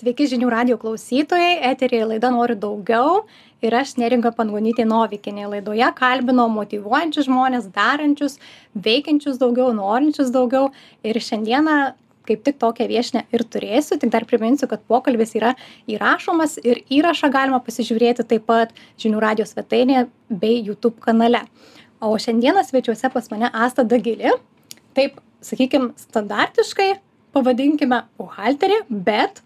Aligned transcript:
Sveiki 0.00 0.24
žinių 0.30 0.46
radio 0.48 0.76
klausytojai, 0.80 1.58
eterėje 1.74 2.06
laida 2.14 2.30
Noriu 2.32 2.54
daugiau 2.56 3.18
ir 3.60 3.74
aš 3.76 3.90
neringa 4.00 4.30
Pangonytė 4.32 4.86
Novikinė. 4.88 5.42
Laidoje 5.52 5.90
kalbino 5.98 6.46
motivuojančius 6.48 7.26
žmonės, 7.26 7.66
darančius, 7.74 8.38
veikiančius 8.86 9.36
daugiau, 9.42 9.74
norinčius 9.76 10.30
daugiau 10.32 10.70
ir 11.04 11.18
šiandieną 11.20 11.74
kaip 12.30 12.46
tik 12.46 12.56
tokią 12.62 12.86
viešinę 12.88 13.24
ir 13.36 13.44
turėsiu, 13.52 13.98
tik 14.00 14.14
dar 14.14 14.24
priminsiu, 14.30 14.70
kad 14.70 14.80
pokalbis 14.88 15.36
yra 15.36 15.52
įrašomas 15.90 16.56
ir 16.64 16.80
įrašą 16.88 17.28
galima 17.34 17.60
pasižiūrėti 17.66 18.24
taip 18.32 18.48
pat 18.48 18.72
žinių 19.04 19.20
radio 19.26 19.44
svetainėje 19.50 20.06
bei 20.30 20.62
YouTube 20.62 20.96
kanale. 21.04 21.42
O 22.00 22.14
šiandieną 22.16 22.64
svečiuose 22.70 23.12
pas 23.12 23.28
mane 23.34 23.52
Asta 23.52 23.84
Dagilė, 23.84 24.32
taip, 24.96 25.20
sakykime, 25.44 25.92
standartiškai 26.06 26.90
pavadinkime 27.36 28.06
buhalterį, 28.16 28.82
bet 28.88 29.44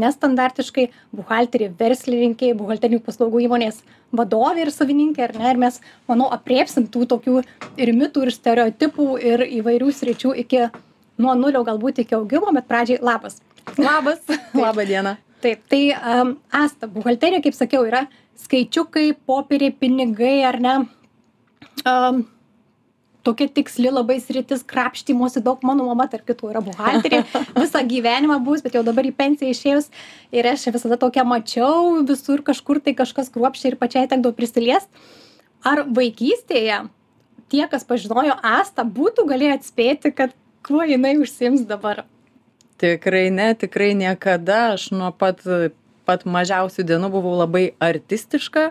nestandartiškai 0.00 0.86
buhalterė 1.16 1.70
verslininkė 1.78 2.52
buhalterinių 2.58 3.02
paslaugų 3.06 3.44
įmonės 3.46 3.80
vadovė 4.16 4.66
ir 4.66 4.72
savininkė 4.74 5.24
ar 5.26 5.34
ne? 5.38 5.48
Ir 5.52 5.60
mes 5.60 5.80
manau 6.08 6.28
aprėpsim 6.34 6.88
tų 6.92 7.06
tokių 7.12 7.40
ir 7.80 7.92
mitų 7.96 8.26
ir 8.26 8.34
stereotipų 8.34 9.08
ir 9.32 9.46
įvairių 9.60 9.92
sričių 9.92 10.34
iki 10.44 10.66
nuo 11.22 11.34
nulio 11.38 11.64
galbūt 11.66 12.04
iki 12.04 12.16
augimo 12.18 12.52
bet 12.56 12.68
pradžiai 12.68 13.02
labas. 13.02 13.40
Labas. 13.78 14.22
Labą 14.64 14.86
dieną. 14.88 15.16
Taip 15.44 15.66
tai 15.70 15.82
um, 15.96 16.36
asta 16.54 16.88
buhalterija 16.88 17.42
kaip 17.44 17.56
sakiau 17.56 17.84
yra 17.88 18.06
skaičiukai 18.40 19.10
popieriai 19.26 19.74
pinigai 19.74 20.38
ar 20.48 20.60
ne? 20.60 20.78
Um, 21.86 22.24
tokia 23.26 23.48
tiksli 23.58 23.90
labai 23.92 24.18
sritis 24.22 24.64
krapštymosi 24.70 25.42
daug 25.44 25.62
mano 25.66 25.88
mama 25.88 26.06
tarp 26.10 26.26
kitų 26.28 26.52
yra 26.52 26.62
buhalterė 26.64 27.22
visą 27.62 27.82
gyvenimą 27.90 28.38
buvus 28.46 28.64
bet 28.64 28.78
jau 28.78 28.84
dabar 28.86 29.08
į 29.08 29.14
pensiją 29.18 29.54
išėjus 29.54 29.90
ir 30.34 30.48
aš 30.52 30.68
visada 30.74 30.98
tokią 31.02 31.26
mačiau 31.28 32.02
visur 32.08 32.44
kažkur 32.46 32.82
tai 32.82 32.96
kažkas 32.98 33.32
kruopščiai 33.34 33.74
ir 33.74 33.78
pačiai 33.80 34.10
tekdavo 34.10 34.36
prisiliest. 34.36 34.90
Ar 35.66 35.84
vaikystėje 35.90 36.84
tie 37.50 37.64
kas 37.70 37.86
pažinojo 37.88 38.36
astą 38.46 38.86
būtų 38.98 39.26
galėję 39.30 39.56
atspėti 39.60 40.12
kad 40.14 40.36
kuo 40.66 40.84
jinai 40.86 41.16
užsiims 41.22 41.66
dabar? 41.66 42.04
Tikrai 42.82 43.30
ne 43.32 43.52
tikrai 43.56 43.94
niekada. 43.96 44.76
Aš 44.76 44.90
nuo 44.92 45.10
pat 45.16 45.42
pat 46.06 46.24
mažiausių 46.28 46.86
dienų 46.86 47.10
buvau 47.16 47.34
labai 47.40 47.70
artistiška 47.82 48.70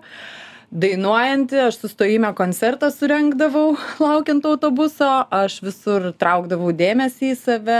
dainuojanti 0.75 1.59
aš 1.59 1.79
sustojime 1.79 2.33
koncertą 2.35 2.91
surengdavau 2.91 3.75
laukiant 4.03 4.45
autobuso 4.45 5.09
aš 5.33 5.61
visur 5.63 6.11
traukdavau 6.19 6.73
dėmesį 6.75 7.31
į 7.31 7.39
save. 7.39 7.79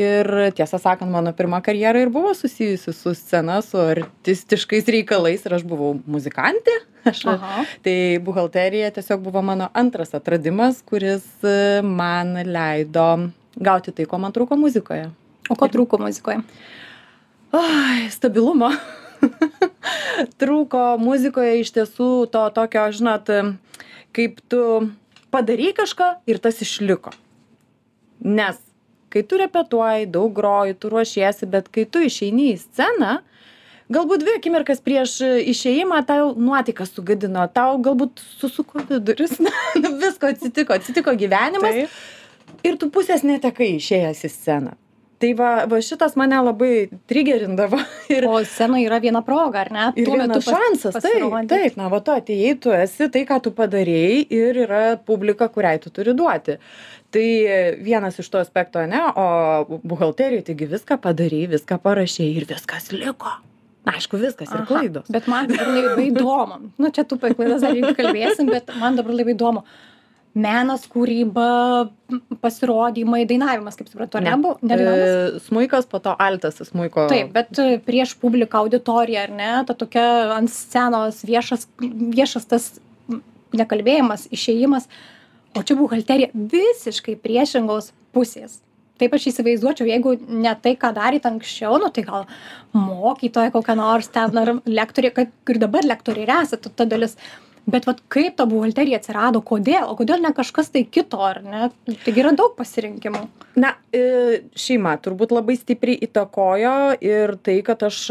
Ir 0.00 0.28
tiesą 0.54 0.78
sakant 0.80 1.10
mano 1.10 1.32
pirma 1.36 1.58
karjera 1.66 1.98
ir 2.00 2.12
buvo 2.14 2.30
susijusi 2.38 2.92
su 2.94 3.10
scena 3.18 3.58
su 3.60 3.76
artistiškais 3.82 4.86
reikalais 4.94 5.42
ir 5.44 5.56
aš 5.58 5.64
buvau 5.66 5.96
muzikantė. 6.06 6.76
Aš 7.10 7.24
tai 7.82 7.96
buhalterija 8.22 8.92
tiesiog 8.92 9.22
buvo 9.24 9.42
mano 9.42 9.70
antras 9.74 10.12
atradimas 10.14 10.82
kuris 10.84 11.24
e, 11.40 11.80
man 11.80 12.36
leido 12.44 13.06
gauti 13.56 13.96
tai 13.96 14.06
ko 14.06 14.20
man 14.20 14.36
trūko 14.36 14.60
muzikoje. 14.60 15.08
O 15.50 15.56
ko 15.58 15.68
trūko 15.72 15.98
muzikoje? 16.04 16.44
Oi 17.56 18.08
stabilumo 18.12 18.70
trūko 20.40 20.84
muzikoje 21.00 21.60
iš 21.60 21.74
tiesų 21.76 22.10
to 22.32 22.46
tokio, 22.56 22.86
žinot, 22.94 23.30
kaip 24.16 24.40
tu 24.50 24.64
padarai 25.34 25.72
kažką 25.76 26.12
ir 26.30 26.40
tas 26.42 26.60
išliko. 26.64 27.14
Nes 28.20 28.58
kai 29.10 29.24
tu 29.26 29.38
repetuoji, 29.40 30.06
daug 30.06 30.32
groji, 30.34 30.76
tu 30.78 30.90
ruošiesi, 30.92 31.48
bet 31.50 31.68
kai 31.74 31.86
tu 31.90 32.02
išeini 32.06 32.52
į 32.52 32.58
sceną, 32.62 33.16
galbūt 33.90 34.22
dvi 34.22 34.36
akimirkas 34.38 34.82
prieš 34.84 35.16
išėjimą 35.50 35.98
tau 36.06 36.30
nuotikas 36.38 36.94
sugadino, 36.94 37.46
tau 37.50 37.80
galbūt 37.82 38.22
susuko 38.38 38.84
viduris, 38.86 39.34
visko 40.04 40.30
atsitiko, 40.30 40.78
atsitiko 40.78 41.16
gyvenimas. 41.18 41.82
Taip. 41.82 41.98
Ir 42.66 42.76
tu 42.78 42.90
pusės 42.92 43.24
netekai 43.26 43.72
išėjęs 43.78 44.24
į 44.26 44.30
sceną 44.30 44.76
tai 45.20 45.30
va 45.36 45.50
va 45.68 45.80
šitas 45.84 46.16
mane 46.18 46.38
labai 46.46 46.74
trigerindavo 47.10 47.80
ir 48.14 48.26
o 48.28 48.38
scenoj 48.44 48.80
yra 48.86 49.00
viena 49.04 49.22
proga 49.26 49.64
ar 49.64 49.72
ne? 49.74 49.88
Ir 50.00 50.08
tuo 50.08 50.16
metu 50.20 50.40
šansas 50.46 50.96
taip 50.96 51.36
taip. 51.50 51.76
Na 51.80 51.90
va 51.92 52.00
tu 52.04 52.14
atėjai 52.14 52.54
tu 52.64 52.72
esi 52.76 53.10
tai 53.12 53.26
ką 53.28 53.40
tu 53.44 53.52
padarei 53.56 54.24
ir 54.24 54.62
yra 54.64 54.84
publika 55.10 55.50
kuriai 55.52 55.82
tu 55.82 55.92
turi 55.92 56.16
duoti. 56.16 56.56
Tai 57.10 57.26
vienas 57.82 58.18
iš 58.22 58.30
tų 58.30 58.40
aspektų 58.44 58.84
ane 58.84 59.02
o 59.18 59.78
buhalterijoj 59.82 60.46
taigi 60.48 60.70
viską 60.70 61.00
padarei 61.02 61.46
viską 61.50 61.80
parašei 61.84 62.30
ir 62.38 62.48
viskas 62.48 62.92
liko. 62.94 63.36
Aišku 63.90 64.18
viskas 64.20 64.50
ir 64.52 64.66
klaidos. 64.68 65.08
bet 65.08 65.28
man 65.28 65.48
dabar 65.48 65.70
labai 65.74 66.10
įdomu. 66.10 66.58
Nu 66.78 66.90
čia 66.94 67.04
tu 67.08 67.16
apie 67.16 67.32
klaidas 67.34 67.64
dar 67.64 67.96
kalbėsim 67.96 68.50
bet 68.52 68.72
man 68.80 68.98
dabar 69.00 69.16
labai 69.16 69.34
įdomu 69.34 69.64
menas 70.34 70.84
kūryba 70.86 71.46
pasirodymai 72.42 73.24
dainavimas 73.26 73.78
kaip 73.78 73.88
suprantu 73.90 74.20
ar 74.20 74.24
ne 74.28 74.36
buvo 74.38 74.58
ne 74.62 74.76
dainavimas 74.76 75.36
E, 75.36 75.40
smuikas, 75.48 75.88
po 75.90 75.98
to 75.98 76.14
altas 76.18 76.60
smuiko. 76.68 77.08
taip 77.10 77.32
bet 77.34 77.58
e, 77.58 77.78
prieš 77.82 78.14
publiką 78.22 78.62
auditoriją 78.62 79.24
ar 79.26 79.34
ne 79.34 79.50
ta 79.66 79.74
tokia 79.74 80.06
ant 80.36 80.50
scenos 80.50 81.24
viešas 81.26 81.66
viešas 81.80 82.46
tas 82.46 82.70
nekalbėjimas 83.52 84.28
išėjimas 84.30 84.86
o 85.58 85.62
čia 85.66 85.74
buhalterija 85.74 86.30
visiškai 86.34 87.16
priešingos 87.18 87.90
pusės 88.14 88.60
taip 89.00 89.14
aš 89.16 89.30
įsivaizduočiau 89.32 89.88
jeigu 89.88 90.14
ne 90.28 90.52
tai 90.62 90.76
ką 90.78 90.92
darėt 90.96 91.26
anksčiau 91.26 91.78
nu 91.82 91.90
tai 91.94 92.04
gal 92.06 92.26
mokytoja 92.76 93.50
kokia 93.54 93.76
nors 93.78 94.10
ten 94.14 94.38
ar 94.42 94.54
lektorė 94.68 95.10
kad 95.16 95.54
ir 95.54 95.62
dabar 95.62 95.86
lektorė 95.88 96.26
ir 96.26 96.34
esat 96.42 96.68
ta 96.76 96.86
dalis 96.86 97.16
bet 97.72 97.88
vat 97.88 98.02
kaip 98.12 98.36
ta 98.38 98.46
buhalterija 98.50 99.00
atsirado 99.00 99.42
kodėl? 99.46 99.88
O 99.90 99.96
kodėl 99.98 100.22
ne 100.24 100.32
kažkas 100.36 100.72
tai 100.74 100.84
kito 100.84 101.20
ar 101.24 101.42
ne? 101.44 101.70
Taigi 102.04 102.24
yra 102.24 102.34
daug 102.36 102.56
pasirinkimų. 102.58 103.24
Na, 103.60 103.74
e, 103.94 104.42
šeima 104.58 104.96
turbūt 105.02 105.34
labai 105.34 105.58
stipriai 105.58 105.98
įtakojo 106.06 106.76
ir 107.02 107.36
tai, 107.44 107.60
kad 107.66 107.82
aš 107.86 108.02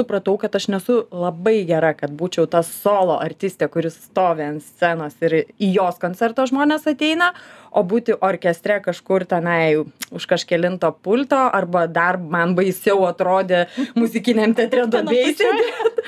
supratau, 0.00 0.36
kad 0.40 0.56
aš 0.56 0.70
nesu 0.72 0.98
labai 1.12 1.60
gera, 1.68 1.92
kad 1.96 2.12
būčiau 2.16 2.48
ta 2.50 2.64
solo 2.66 3.18
artistė, 3.20 3.68
kuris 3.72 3.98
stovi 4.08 4.46
ant 4.48 4.64
scenos 4.64 5.16
ir 5.24 5.42
į 5.44 5.72
jos 5.76 6.00
koncerto 6.02 6.46
žmonės 6.48 6.88
ateina, 6.90 7.32
o 7.70 7.84
būti 7.86 8.16
orkestre 8.18 8.80
kažkur 8.82 9.24
tenai 9.30 9.78
už 10.10 10.26
kažkelinto 10.26 10.90
pulto, 11.04 11.38
arba 11.38 11.84
dar 11.86 12.18
man 12.18 12.56
baisiau 12.58 13.04
atrodė 13.06 13.66
muzikiniam 13.98 14.54
teatre 14.58 14.88
duobėjai 14.90 15.34
sėdėt 15.38 16.00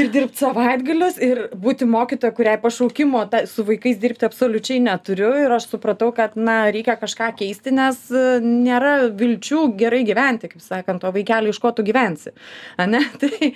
ir 0.00 0.08
dirbti 0.14 0.40
savaitgalius 0.40 1.18
ir 1.22 1.42
būti 1.60 1.88
mokytoja, 1.88 2.32
kuriai 2.36 2.56
pašaukimo 2.62 3.24
ta, 3.30 3.44
su 3.50 3.66
vaikais 3.68 3.98
dirbti 4.00 4.28
absoliučiai 4.28 4.80
neturiu 4.84 5.32
ir 5.44 5.52
aš 5.54 5.68
supratau, 5.74 6.10
kad, 6.16 6.38
na, 6.40 6.62
reikia 6.72 6.96
kažką 7.00 7.30
keisti, 7.42 7.74
nes 7.74 8.00
e, 8.08 8.24
nėra 8.44 9.10
vilčių 9.12 9.66
gerai 9.80 10.02
gyventi, 10.08 10.50
kaip 10.54 10.64
sakant, 10.64 11.04
o 11.04 11.12
vaikeli 11.14 11.52
iš 11.52 11.60
ko 11.60 11.74
tu 11.76 11.84
gyvensi. 11.86 12.32
Ane? 12.80 13.02
Tai, 13.24 13.50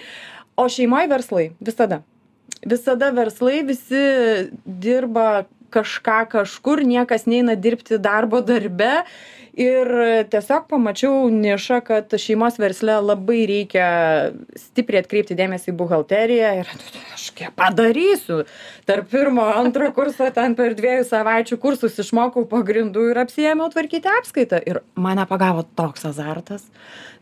o 0.59 0.67
šeimoje 0.73 1.11
verslai 1.11 1.47
visada. 1.61 2.03
Visada 2.67 3.13
verslai, 3.15 3.63
visi 3.67 4.03
dirba 4.65 5.47
kažką 5.75 6.23
kažkur, 6.33 6.83
niekas 6.87 7.27
neina 7.29 7.55
dirbti 7.55 7.99
darbo 8.03 8.41
darbe. 8.43 9.05
Ir 9.59 9.89
tiesiog 10.31 10.69
pamačiau 10.71 11.27
nišą, 11.35 11.81
kad 11.83 12.13
šeimos 12.23 12.61
versle 12.63 12.95
labai 13.03 13.41
reikia 13.51 13.89
stipriai 14.55 15.03
atkreipti 15.03 15.35
dėmesį 15.39 15.73
į 15.73 15.77
buhalteriją 15.81 16.53
ir 16.61 16.71
aš 17.17 17.25
kiek 17.35 17.57
padarysiu. 17.59 18.45
Tarp 18.87 19.11
pirmo, 19.11 19.49
antro 19.59 19.91
kurso 19.97 20.31
ten 20.37 20.55
per 20.59 20.79
dviejų 20.79 21.09
savaičių 21.11 21.59
kursus 21.59 21.99
išmokau 21.99 22.47
pagrindų 22.47 23.09
ir 23.11 23.23
apsijėmiau 23.25 23.67
tvarkyti 23.75 24.15
apskaitą. 24.21 24.63
Ir 24.63 24.83
mane 24.95 25.27
pagavo 25.27 25.67
toks 25.75 26.07
azartas. 26.07 26.69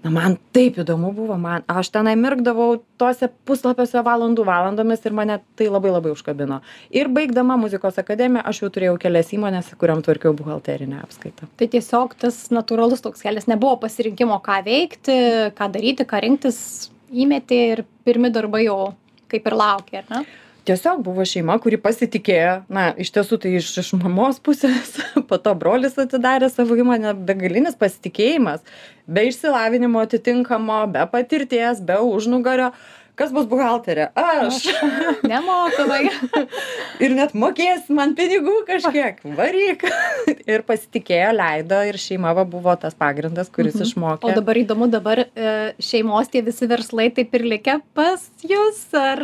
Na, 0.04 0.10
man 0.12 0.36
taip 0.54 0.76
įdomu 0.82 1.08
buvo, 1.16 1.34
man, 1.40 1.64
aš 1.66 1.88
tenai 1.94 2.12
mirkdavau 2.20 2.76
tuose 3.00 3.26
puslapiuose 3.48 4.02
valandų 4.06 4.44
valandomis 4.46 5.02
ir 5.08 5.16
mane 5.16 5.38
tai 5.58 5.66
labai 5.72 5.90
labai 5.94 6.12
užkabino. 6.12 6.60
Ir 6.94 7.08
baigdama 7.12 7.56
muzikos 7.60 7.98
akademiją, 8.02 8.44
aš 8.46 8.60
jau 8.62 8.70
turėjau 8.74 8.98
kelias 9.02 9.32
įmonės, 9.34 9.72
kuriam 9.80 10.04
tvarkiau 10.06 10.36
buhalterinę 10.36 11.00
apskaitą. 11.02 11.48
tai 11.56 11.70
tiesiog 11.72 12.14
tas 12.26 12.40
natūralus 12.54 13.04
toks 13.04 13.22
kelias. 13.24 13.48
Nebuvo 13.50 13.78
pasirinkimo 13.86 14.40
ką 14.44 14.60
veikti 14.66 15.18
ką 15.56 15.70
daryti 15.74 16.06
ką 16.08 16.22
rinktis. 16.26 16.58
Įmetė 17.06 17.60
ir 17.72 17.84
pirmi 18.06 18.32
darbai 18.34 18.66
jau 18.66 18.96
kaip 19.30 19.46
ir 19.46 19.56
laukė 19.56 20.02
ar 20.02 20.10
ne? 20.10 20.26
Tiesiog 20.66 21.04
buvo 21.06 21.22
šeima 21.22 21.54
kuri 21.62 21.78
pasitikėjo. 21.78 22.54
Na 22.74 22.88
iš 22.98 23.12
tiesų 23.14 23.38
tai 23.44 23.52
iš 23.60 23.68
iš 23.84 23.92
mamos 24.00 24.40
pusės 24.42 24.96
po 25.30 25.38
to 25.38 25.54
brolis 25.54 25.94
atidarė 26.02 26.50
savo 26.50 26.74
įmonę. 26.74 27.14
Begalinis 27.28 27.78
pasitikėjimas. 27.78 28.64
Be 29.06 29.28
išsilavinimo 29.30 30.02
atitinkamo 30.02 30.80
be 30.90 31.06
patirties 31.12 31.82
be 31.86 32.00
užnugario 32.02 32.72
kas 33.18 33.32
bus 33.34 33.48
buhalterė? 33.50 34.08
Aš. 34.16 34.66
Nemokamai. 35.30 36.10
ir 37.04 37.16
net 37.16 37.34
mokės 37.38 37.90
man 37.92 38.14
pinigų 38.18 38.60
kažkiek. 38.68 39.22
Varyk. 39.38 39.86
Ir 40.52 40.62
pasitikėjo 40.66 41.32
leido 41.34 41.78
ir 41.88 41.98
šeima 42.00 42.32
va 42.36 42.44
buvo 42.48 42.74
tas 42.78 42.94
pagrindas 42.98 43.50
kuris 43.52 43.78
O 43.78 43.84
išmokė. 43.86 44.34
Dabar 44.36 44.58
įdomu, 44.60 44.86
dabar 44.92 45.24
e, 45.24 45.52
šeimos 45.82 46.30
tie 46.30 46.42
visi 46.46 46.68
verslai 46.70 47.08
taip 47.14 47.34
ir 47.34 47.46
likę 47.50 47.78
pas 47.96 48.22
jūs, 48.46 48.82
ar, 48.94 49.22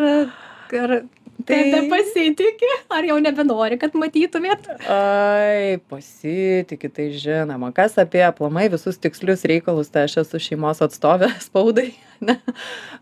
ar 0.82 0.96
tai 1.46 1.58
nebepasitikė, 1.68 2.70
ar 2.92 3.06
jau 3.08 3.18
nebenori, 3.22 3.78
kad 3.80 3.94
matytumėt? 3.98 4.68
Ai, 4.90 5.78
pasitikė, 5.92 6.90
tai 6.92 7.08
žinoma. 7.18 7.72
Kas 7.76 7.98
apie 8.00 8.22
aplamai 8.26 8.68
visus 8.72 9.00
tikslius 9.02 9.46
reikalus, 9.48 9.92
tai 9.92 10.06
aš 10.08 10.22
esu 10.24 10.40
šeimos 10.42 10.82
atstovė 10.84 11.32
spaudai. 11.46 11.90
Ne? 12.22 12.38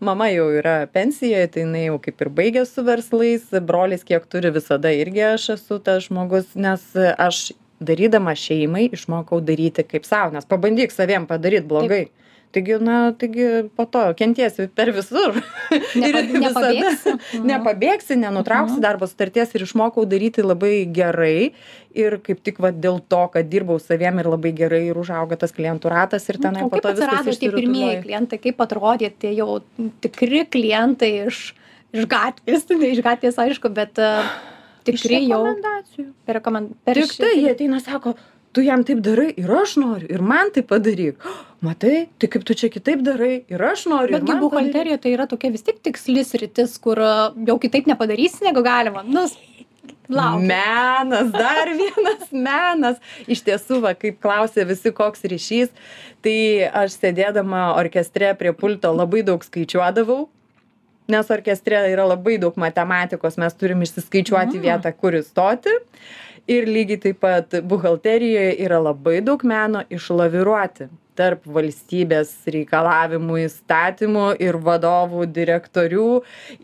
Mama 0.01 0.31
jau 0.31 0.47
yra 0.57 0.79
pensijoje, 0.89 1.51
tai 1.53 1.65
jinai 1.65 1.85
jau 1.87 1.99
kaip 2.01 2.23
ir 2.25 2.31
baigė 2.41 2.65
su 2.65 2.85
verslais, 2.87 3.45
brolis 3.61 4.05
kiek 4.07 4.25
turi 4.31 4.49
visada 4.53 4.93
irgi 4.93 5.27
aš 5.33 5.51
esu 5.57 5.77
tas 5.83 6.07
žmogus, 6.07 6.55
nes 6.57 6.87
aš 6.97 7.51
darydama 7.81 8.33
šeimai 8.37 8.87
išmokau 8.93 9.41
daryti 9.45 9.85
kaip 9.85 10.05
savo, 10.05 10.33
nes 10.35 10.47
pabandyk 10.49 10.93
saviem 10.93 11.27
padaryti 11.29 11.69
blogai. 11.69 12.03
Taigi, 12.51 12.75
na, 12.83 12.95
taigi 13.15 13.45
po 13.77 13.85
to 13.87 14.01
kentiesi 14.19 14.65
per 14.75 14.89
visur. 14.91 15.37
Nepa- 15.95 16.23
nepabėgsi? 16.43 17.13
Mhm. 17.15 17.45
nepabėgsi, 17.47 18.17
nenutrauksi 18.19 18.75
Mhm. 18.75 18.83
darbo 18.83 19.07
sutarties 19.07 19.53
ir 19.55 19.61
išmokau 19.63 20.03
daryti 20.05 20.43
labai 20.43 20.85
gerai. 20.91 21.53
Ir 21.95 22.17
kaip 22.23 22.43
tik 22.43 22.59
va, 22.63 22.71
dėl 22.71 22.99
to, 23.07 23.21
kad 23.33 23.47
dirbau 23.51 23.79
saviem 23.79 24.19
ir 24.19 24.27
labai 24.31 24.51
gerai 24.55 24.83
ir 24.91 24.95
užauga 24.99 25.37
tas 25.39 25.51
klientų 25.51 25.89
ratas 25.91 26.27
ir 26.29 26.37
tenai 26.43 26.63
o 26.63 26.69
po 26.69 26.75
kaip 26.79 26.83
to 26.83 26.89
atsirado 26.93 27.23
viskas 27.25 27.39
tie 27.39 27.51
pirmieji 27.51 28.03
klientai, 28.03 28.39
kaip 28.39 28.57
atrodė 28.63 29.11
tie 29.19 29.33
jau 29.35 29.61
tikri 30.03 30.45
klientai 30.47 31.27
iš, 31.27 31.53
iš 31.93 32.05
gatvės, 32.07 32.67
ne 32.69 32.91
iš 32.95 33.01
gatvės 33.03 33.35
aišku, 33.43 33.71
bet 33.75 33.99
uh, 33.99 34.23
tikri 34.87 35.19
Iš 35.19 35.27
jau 35.29 35.41
rekomendacijų. 35.43 36.07
per 36.25 36.39
rekomendaciją. 36.39 36.95
Tik 36.95 37.17
tai 37.19 37.33
jie 37.39 37.51
ateina, 37.55 37.79
sako, 37.83 38.15
tu 38.53 38.63
jam 38.65 38.83
taip 38.87 38.99
darai 39.05 39.29
ir 39.37 39.51
aš 39.61 39.77
noriu, 39.81 40.09
ir 40.11 40.21
man 40.21 40.51
tai 40.55 40.63
padaryk. 40.67 41.21
Matai, 41.65 42.07
tai 42.17 42.27
kaip 42.33 42.43
tu 42.47 42.55
čia 42.57 42.71
kitaip 42.73 43.03
darai 43.05 43.43
ir 43.45 43.61
aš 43.61 43.85
noriu. 43.91 44.15
Betgi 44.17 44.33
buhalterija 44.41 44.97
tai 45.01 45.11
yra 45.13 45.27
tokia 45.29 45.51
vis 45.53 45.61
tik 45.67 45.77
tikslis 45.85 46.33
rytis, 46.41 46.73
kur 46.81 46.97
uh, 46.97 47.35
jau 47.47 47.57
kitaip 47.61 47.85
nepadarysi, 47.85 48.41
negu 48.47 48.63
galima. 48.65 49.03
Nu, 49.05 49.27
lauk. 50.09 50.41
Menas, 50.41 51.29
dar 51.35 51.69
vienas 51.81 52.31
menas. 52.33 52.97
Iš 53.29 53.43
tiesų, 53.45 53.77
va, 53.85 53.93
kaip 53.93 54.17
klausė 54.25 54.65
visi, 54.69 54.89
koks 54.97 55.21
ryšys, 55.29 55.69
tai 56.25 56.35
aš 56.81 56.97
sėdėdama 56.97 57.75
orkestre 57.77 58.33
prie 58.41 58.55
pulto 58.57 58.89
labai 58.93 59.21
daug 59.27 59.45
skaičiuodavau, 59.45 60.25
nes 61.11 61.29
orkestre 61.33 61.77
yra 61.93 62.09
labai 62.09 62.39
daug 62.41 62.57
matematikos, 62.61 63.37
mes 63.41 63.53
turim 63.53 63.85
išsiskaičiuoti 63.85 64.57
Mm. 64.57 64.65
vietą, 64.65 64.91
kur 64.97 65.13
įstoti. 65.21 65.77
Ir 66.49 66.65
lygiai 66.65 67.01
taip 67.05 67.21
pat 67.21 67.61
buhalterijoje 67.69 68.57
yra 68.65 68.81
labai 68.81 69.19
daug 69.25 69.43
meno 69.45 69.83
išlaviruoti 69.93 70.89
tarp 71.17 71.43
valstybės 71.45 72.31
reikalavimų 72.51 73.41
įstatymų 73.45 74.25
ir 74.41 74.57
vadovų 74.63 75.27
direktorių. 75.35 76.07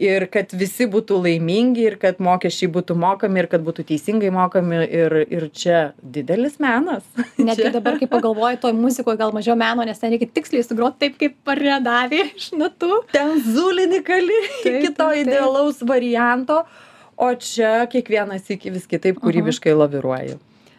Ir 0.02 0.28
kad 0.34 0.54
visi 0.58 0.88
būtų 0.90 1.20
laimingi 1.26 1.88
ir 1.92 1.98
kad 2.02 2.22
mokesčiai 2.24 2.72
būtų 2.74 2.98
mokami 3.00 3.44
ir 3.44 3.50
kad 3.52 3.66
būtų 3.68 3.88
teisingai 3.92 4.32
mokami. 4.34 4.82
Ir 4.88 5.18
ir 5.26 5.48
čia 5.54 5.82
didelis 6.02 6.58
menas. 6.64 7.06
Netgi 7.50 7.72
dabar, 7.76 8.00
kai 8.00 8.10
pagalvoju, 8.10 8.62
toj 8.64 8.76
muzikoje 8.78 9.20
gal 9.20 9.36
mažiau 9.36 9.58
meno, 9.60 9.86
nes 9.88 10.00
ten 10.02 10.14
reikia 10.14 10.32
tiksliai 10.40 10.66
sugroti 10.66 11.06
taip, 11.06 11.20
kaip 11.22 11.38
paredavė 11.48 12.24
iš 12.32 12.52
natų. 12.58 13.04
ten 13.14 13.38
zulini 13.44 14.02
kali 14.06 14.42
iki 14.64 14.94
to 14.96 15.12
idealaus 15.22 15.84
varianto 15.86 16.64
o 17.18 17.32
čia 17.36 17.88
kiekvienas 17.92 18.50
iki 18.54 18.72
vis 18.74 18.86
kitaip 18.90 19.20
kūrybiškai 19.24 19.74
laviruoji. 19.76 20.38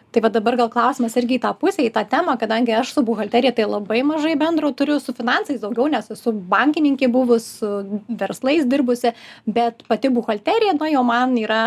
Tai 0.09 0.23
va 0.25 0.29
dabar 0.33 0.55
gal 0.57 0.71
klausimas 0.73 1.13
irgi 1.19 1.37
į 1.37 1.41
tą 1.43 1.51
pusę, 1.59 1.83
į 1.85 1.91
tą 1.93 2.01
temą, 2.09 2.33
kadangi 2.41 2.73
aš 2.73 2.95
su 2.95 3.03
buhalterija 3.05 3.51
tai 3.53 3.67
labai 3.69 3.99
mažai 4.07 4.33
bendro 4.41 4.71
turiu 4.73 4.97
su 4.97 5.13
finansais 5.13 5.59
daugiau, 5.61 5.85
nes 5.91 6.09
esu 6.15 6.33
bankininkė 6.49 7.11
buvus, 7.13 7.45
su 7.59 8.01
verslais 8.09 8.65
dirbusi, 8.65 9.13
bet 9.45 9.85
pati 9.91 10.09
buhalterija, 10.15 10.73
na 10.79 10.89
jau 10.89 11.03
man 11.05 11.37
yra 11.37 11.61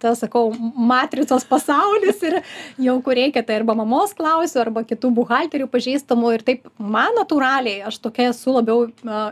tas, 0.00 0.22
sakau, 0.24 0.48
matricos 0.74 1.44
pasaulis 1.48 2.22
ir 2.26 2.40
jau 2.80 2.96
kur 3.04 3.18
reikia, 3.18 3.44
tai 3.46 3.60
arba 3.60 3.76
mamos 3.78 4.14
klausiu, 4.16 4.62
arba 4.64 4.84
kitų 4.88 5.12
buhalterių 5.20 5.68
pažįstamų 5.70 6.34
ir 6.36 6.44
taip 6.46 6.68
man 6.78 7.14
natūraliai, 7.18 7.84
aš 7.90 8.00
tokia 8.02 8.30
esu 8.32 8.56
labiau 8.56 8.88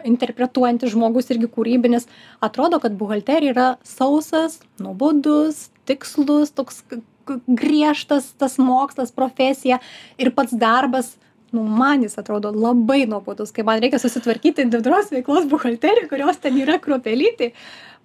interpretuojantis 0.08 0.94
žmogus 0.94 1.32
irgi 1.34 1.50
kūrybinis, 1.56 2.08
atrodo, 2.44 2.80
kad 2.82 2.96
buhalterija 3.00 3.54
yra 3.54 3.68
sausas, 3.86 4.60
nuobodus, 4.82 5.68
tikslus, 5.88 6.52
toks 6.52 6.84
griežtas 7.46 8.32
tas 8.38 8.58
mokslas, 8.58 9.12
profesija 9.12 9.80
ir 10.18 10.32
pats 10.36 10.54
darbas. 10.56 11.16
Nu, 11.48 11.62
man 11.64 12.02
jis 12.04 12.18
atrodo 12.20 12.50
labai 12.52 13.06
nuobodus, 13.08 13.54
kai 13.56 13.64
man 13.64 13.80
reikia 13.80 13.96
susitvarkyti 14.02 14.66
individualios 14.66 15.08
veiklos 15.08 15.46
buhalteriją, 15.48 16.10
kurios 16.10 16.40
ten 16.42 16.58
yra 16.60 16.76
kruopelytė. 16.82 17.54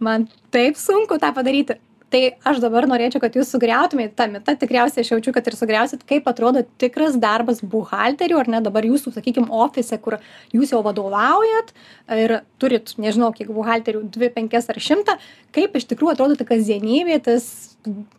Man 0.03 0.29
taip 0.55 0.79
sunku 0.79 1.19
tą 1.19 1.33
padaryti. 1.35 1.75
Tai 2.13 2.21
aš 2.45 2.59
dabar 2.61 2.85
norėčiau, 2.85 3.17
kad 3.23 3.33
jūs 3.33 3.49
sugriautumėte 3.55 4.13
tą 4.19 4.27
mitą, 4.29 4.53
tikriausiai 4.61 5.01
aš 5.01 5.15
jaučiu, 5.15 5.31
kad 5.33 5.47
ir 5.49 5.55
sugriausit, 5.57 6.03
kaip 6.05 6.27
atrodo 6.29 6.61
tikras 6.81 7.17
darbas 7.17 7.63
buhalterių, 7.65 8.37
ar 8.37 8.51
ne 8.53 8.59
dabar 8.61 8.85
jūsų, 8.85 9.15
sakykime, 9.15 9.49
ofise, 9.49 9.97
kur 9.97 10.19
jūs 10.53 10.75
jau 10.75 10.83
vadovaujat 10.85 11.73
ir 12.19 12.35
turit, 12.61 12.93
nežinau, 13.01 13.31
kiek 13.33 13.49
buhalterių, 13.49 14.03
2, 14.13 14.29
5 14.37 14.57
ar 14.61 14.81
100, 14.87 15.17
kaip 15.57 15.79
iš 15.79 15.89
tikrųjų 15.89 16.13
atrodo 16.13 16.37
ta 16.37 16.45
kasdienybė, 16.45 17.17
tas 17.25 17.49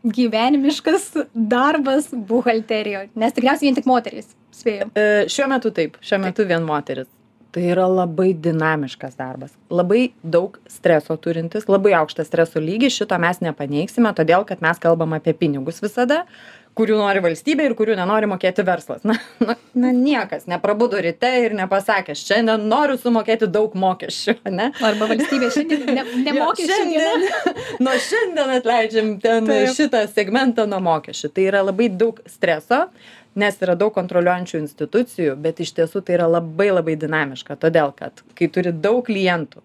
gyvenimiškas 0.02 1.12
darbas 1.54 2.10
buhalterijoje, 2.10 3.12
nes 3.14 3.38
tikriausiai 3.38 3.70
vien 3.70 3.78
tik 3.78 3.86
moterys, 3.86 4.34
spėjau. 4.58 4.90
E, 4.98 5.28
šiuo 5.30 5.52
metu 5.54 5.70
taip, 5.76 6.02
šiuo 6.02 6.18
metu 6.26 6.50
vien 6.50 6.66
moteris. 6.66 7.06
Tai 7.54 7.62
yra 7.70 7.84
labai 7.86 8.32
dinamiškas 8.34 9.14
darbas, 9.14 9.52
labai 9.70 10.08
daug 10.26 10.56
streso 10.66 11.14
turintis, 11.22 11.68
labai 11.70 11.92
aukštas 12.00 12.26
streso 12.26 12.58
lygis, 12.58 12.96
šito 12.98 13.14
mes 13.22 13.38
nepaneiksime, 13.46 14.10
todėl 14.18 14.42
kad 14.48 14.64
mes 14.64 14.80
kalbam 14.82 15.14
apie 15.14 15.36
pinigus 15.38 15.78
visada, 15.84 16.24
kurių 16.78 16.98
nori 16.98 17.22
valstybė 17.24 17.68
ir 17.68 17.74
kurių 17.78 17.96
nenori 17.98 18.28
mokėti 18.30 18.64
verslas. 18.66 19.04
Na, 19.06 19.16
na, 19.42 19.56
na 19.78 19.92
niekas 19.94 20.48
neprabudo 20.50 21.00
ryte 21.02 21.30
ir 21.44 21.54
nepasakė, 21.56 22.16
šiandien 22.18 22.66
noriu 22.70 22.98
sumokėti 23.00 23.48
daug 23.52 23.74
mokesčių, 23.78 24.36
ne? 24.58 24.70
Arba 24.84 25.08
valstybė 25.12 25.50
šiandien 25.54 25.84
ne, 25.90 26.06
nemokė 26.26 26.68
šiandien, 26.70 27.26
nuo 27.84 27.98
šiandien 28.08 28.54
atleidžiam 28.58 29.12
ten 29.22 29.50
Taip. 29.50 29.74
šitą 29.76 30.06
segmentą 30.10 30.68
nuo 30.70 30.80
mokesčių. 30.84 31.30
Tai 31.34 31.50
yra 31.50 31.62
labai 31.66 31.90
daug 31.92 32.18
streso, 32.30 32.84
nes 33.38 33.60
yra 33.62 33.76
daug 33.78 33.94
kontroliuojančių 33.94 34.60
institucijų, 34.62 35.36
bet 35.42 35.62
iš 35.62 35.74
tiesų 35.78 36.04
tai 36.06 36.18
yra 36.18 36.28
labai 36.30 36.70
labai 36.72 36.98
dinamiška, 36.98 37.58
todėl 37.62 37.94
kad 37.96 38.22
kai 38.38 38.50
turi 38.52 38.74
daug 38.74 39.02
klientų, 39.06 39.62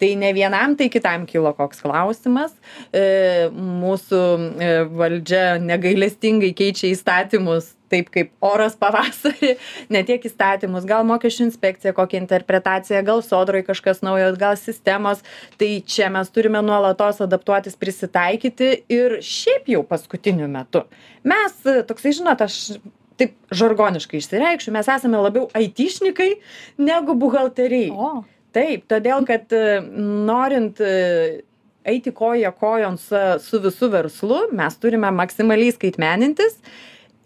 tai 0.00 0.14
ne 0.18 0.32
vienam, 0.36 0.76
tai 0.78 0.90
kitam 0.92 1.26
kilo 1.28 1.52
koks 1.56 1.82
klausimas. 1.84 2.54
E, 2.92 3.48
mūsų 3.52 4.20
e, 4.60 4.74
valdžia 4.90 5.46
negailestingai 5.62 6.52
keičia 6.56 6.92
įstatymus 6.92 7.72
taip 7.92 8.08
kaip 8.14 8.32
oras 8.44 8.76
pavasarį, 8.78 9.52
ne 9.94 10.02
tiek 10.06 10.24
įstatymus, 10.26 10.86
gal 10.88 11.06
mokesčių 11.08 11.46
inspekcija, 11.48 11.94
kokia 11.96 12.20
interpretacija, 12.22 13.04
gal 13.06 13.22
sodroj 13.24 13.64
kažkas 13.68 14.02
naujo, 14.06 14.32
gal 14.40 14.58
sistemos. 14.60 15.22
Tai 15.60 15.70
čia 15.86 16.10
mes 16.12 16.30
turime 16.34 16.62
nuolatos 16.66 17.22
adaptuotis, 17.24 17.78
prisitaikyti 17.78 18.72
ir 18.92 19.18
šiaip 19.24 19.70
jau 19.76 19.84
paskutiniu 19.86 20.50
metu. 20.50 20.86
Mes, 21.26 21.58
e, 21.66 21.80
toksai, 21.86 22.14
žinot, 22.18 22.42
aš 22.46 22.78
taip 23.16 23.36
žargoniškai 23.54 24.20
išsireikšiu, 24.20 24.72
mes 24.76 24.88
esame 24.92 25.20
labiau 25.20 25.46
aitišnikai 25.56 26.34
negu 26.84 27.16
buhalteriai. 27.16 27.88
O, 27.92 28.26
Taip, 28.56 28.86
todėl 28.88 29.26
kad 29.28 29.52
e, 29.52 29.80
norint 30.26 30.80
e, 30.80 30.92
eiti 31.84 32.12
koja 32.16 32.52
kojon 32.56 32.96
su, 33.00 33.20
su 33.44 33.60
visu 33.60 33.90
verslu, 33.92 34.46
mes 34.56 34.78
turime 34.80 35.10
maksimaliai 35.12 35.74
skaitmenintis. 35.76 36.60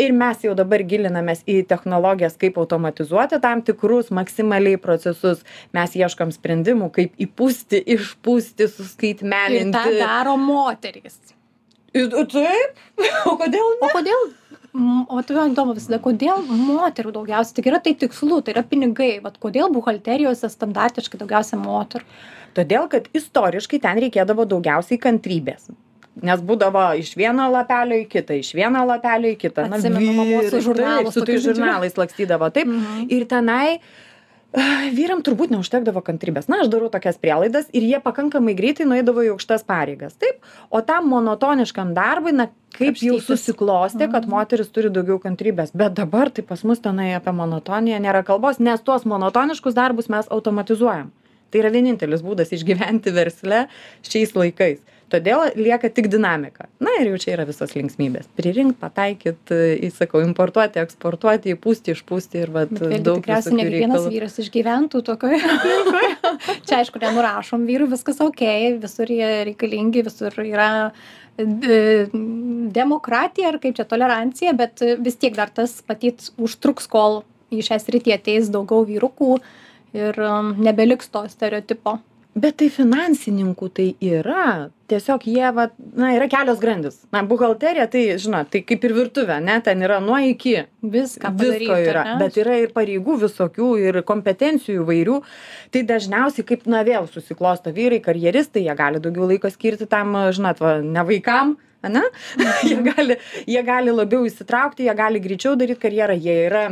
Ir 0.00 0.14
mes 0.16 0.40
jau 0.40 0.54
dabar 0.56 0.80
gilinamės 0.88 1.42
į 1.50 1.58
technologijas, 1.68 2.38
kaip 2.40 2.56
automatizuoti 2.62 3.36
tam 3.42 3.60
tikrus 3.62 4.08
maksimaliai 4.16 4.78
procesus. 4.80 5.42
Mes 5.76 5.96
ieškam 5.98 6.32
sprendimų, 6.32 6.88
kaip 6.96 7.20
įpūsti, 7.20 7.82
išpūsti, 7.96 8.64
ir 8.64 8.72
suskaitmeninti. 8.78 9.76
tą 9.76 9.98
daro 10.00 10.38
moterys. 10.40 11.20
Ir- 11.92 12.08
Taip, 12.32 12.80
o 13.30 13.36
kodėl 13.36 13.74
ne? 13.76 13.84
O 13.84 13.92
kodėl? 13.92 14.30
O 14.74 15.22
tai 15.26 15.36
man 15.36 15.54
įdomu 15.54 15.74
visada 15.74 15.98
kodėl 16.02 16.44
moterų 16.46 17.14
daugiausia 17.16 17.56
tik 17.56 17.70
yra 17.72 17.80
tai 17.82 17.96
tikslu 17.98 18.42
tai 18.44 18.54
yra 18.54 18.62
pinigai 18.62 19.16
vat 19.24 19.40
kodėl 19.42 19.72
buhalterijose 19.74 20.50
standartiškai 20.52 21.18
daugiausia 21.18 21.58
moterų 21.58 22.06
Todėl, 22.56 22.88
kad 22.90 23.06
istoriškai 23.14 23.78
ten 23.82 24.00
reikėdavo 24.02 24.46
daugiausiai 24.48 24.98
kantrybės. 25.02 25.70
Nes 26.26 26.42
būdavo 26.44 26.82
iš 26.98 27.12
vieno 27.16 27.46
lapelio 27.52 28.00
į 28.02 28.06
kitą, 28.10 28.36
iš 28.42 28.50
vieno 28.58 28.82
lapelio 28.88 29.30
į 29.30 29.38
kitą. 29.40 29.68
Atsimenu, 29.70 30.12
mamos 30.16 30.56
žurnalus 30.64 31.14
su 31.14 31.22
tais 31.24 31.44
žurnalais 31.44 31.94
lakstydavo. 31.96 32.50
Taip. 32.52 32.68
Mhm. 32.68 33.06
Ir 33.14 33.26
tenai 33.30 33.78
vyram 34.96 35.20
turbūt 35.22 35.52
neužtekdavo 35.54 36.02
kantrybės. 36.02 36.48
Na, 36.50 36.60
aš 36.64 36.70
darau 36.72 36.88
tokias 36.90 37.18
prielaidas 37.22 37.68
ir 37.76 37.84
jie 37.86 38.00
pakankamai 38.02 38.56
greitai 38.58 38.86
nueidavo 38.88 39.22
į 39.22 39.32
aukštas 39.34 39.62
pareigas. 39.66 40.16
Taip. 40.18 40.40
O 40.70 40.82
tam 40.86 41.06
monotoniškam 41.12 41.92
darbui, 41.94 42.34
na, 42.34 42.48
kaip 42.74 42.98
jau 43.02 43.20
susiklostė, 43.22 44.10
kad 44.10 44.26
moteris 44.30 44.72
turi 44.74 44.90
daugiau 44.90 45.20
kantrybės. 45.22 45.70
Bet 45.76 45.94
dabar 45.98 46.32
tai 46.34 46.42
pas 46.46 46.64
mus 46.66 46.82
tenai 46.82 47.12
apie 47.14 47.34
monotoniją 47.36 48.02
nėra 48.02 48.24
kalbos, 48.26 48.58
nes 48.58 48.82
tuos 48.82 49.06
monotoniškus 49.06 49.76
darbus 49.78 50.10
mes 50.10 50.30
automatizuojam. 50.30 51.12
Tai 51.50 51.62
yra 51.62 51.70
vienintelis 51.74 52.22
būdas 52.22 52.52
išgyventi 52.54 53.14
versle 53.14 53.64
šiais 54.06 54.34
laikais. 54.38 54.82
Todėl 55.10 55.42
lieka 55.58 55.90
tik 55.92 56.08
dinamika. 56.12 56.68
Na 56.82 56.92
ir 57.00 57.10
jau 57.10 57.20
čia 57.22 57.32
yra 57.34 57.46
visos 57.48 57.72
linksmybės. 57.74 58.28
Prirink, 58.38 58.76
pataikyt, 58.80 59.52
įsakau, 59.88 60.22
importuoti, 60.24 60.80
eksportuoti, 60.82 61.54
įpūsti, 61.56 61.94
išpūsti 61.96 62.42
ir 62.44 62.52
vat, 62.54 62.72
daug 62.72 63.18
tikriausiai 63.18 63.56
ne 63.58 63.66
kiekvienas 63.66 64.06
vyras 64.12 64.38
išgyventų 64.42 65.02
tokioje 65.06 65.40
aplinkoje. 65.56 66.12
Čia 66.68 66.80
aišku, 66.80 67.02
nenurašom 67.02 67.66
vyrų, 67.68 67.90
viskas 67.94 68.22
ok, 68.24 68.44
visur 68.82 69.10
jie 69.10 69.32
reikalingi, 69.50 70.04
visur 70.06 70.36
yra 70.44 70.70
e, 71.38 72.06
demokratija 72.76 73.50
ar 73.50 73.58
kaip 73.62 73.78
čia 73.78 73.86
tolerancija, 73.88 74.54
bet 74.58 74.84
vis 75.02 75.18
tiek 75.18 75.34
dar 75.36 75.50
tas 75.54 75.80
patyt 75.86 76.30
užtruks, 76.38 76.86
kol 76.90 77.22
į 77.50 77.64
šią 77.66 77.80
sritį 77.82 78.14
ateis 78.14 78.50
daugiau 78.52 78.86
vyrukų 78.86 79.40
ir 79.96 80.20
um, 80.22 80.54
nebeliks 80.62 81.10
to 81.10 81.24
stereotipo. 81.32 81.98
Bet 82.38 82.60
tai 82.60 82.68
finansininkų 82.70 83.68
tai 83.74 83.86
yra. 84.06 84.70
Tiesiog 84.90 85.24
jie, 85.26 85.44
va, 85.54 85.68
na, 85.98 86.12
yra 86.16 86.26
kelios 86.30 86.58
grandis. 86.62 86.96
Na, 87.14 87.22
buhalterija, 87.26 87.86
tai, 87.90 88.04
žinot, 88.22 88.48
tai 88.50 88.62
kaip 88.66 88.84
ir 88.86 88.94
virtuvė, 88.94 89.36
ne, 89.42 89.56
ten 89.62 89.82
yra 89.86 90.00
nuo 90.02 90.18
iki. 90.22 90.56
Viską 90.82 91.30
Visko 91.38 91.78
yra, 91.78 92.04
bet 92.18 92.38
yra 92.42 92.56
ir 92.58 92.74
pareigų 92.74 93.20
visokių, 93.24 93.70
ir 93.82 94.00
kompetencijų 94.06 94.82
įvairių. 94.82 95.18
Tai 95.74 95.84
dažniausiai, 95.90 96.46
kaip, 96.46 96.66
na, 96.70 96.82
vėl 96.86 97.06
susiklosto 97.10 97.74
vyrai, 97.74 98.00
karjeristai, 98.02 98.64
jie 98.66 98.78
gali 98.78 99.02
daugiau 99.02 99.30
laiko 99.30 99.50
skirti 99.50 99.90
tam, 99.90 100.14
žinot, 100.34 100.62
va, 100.62 100.78
ne 100.82 101.06
vaikam, 101.06 101.56
ane? 101.82 102.02
jie, 102.68 102.76
gali, 102.84 103.16
jie 103.48 103.62
gali 103.66 103.94
labiau 103.94 104.26
įsitraukti, 104.28 104.86
jie 104.88 104.94
gali 104.96 105.20
greičiau 105.22 105.56
daryti 105.58 105.80
karjerą, 105.80 106.16
jie 106.20 106.36
yra 106.46 106.64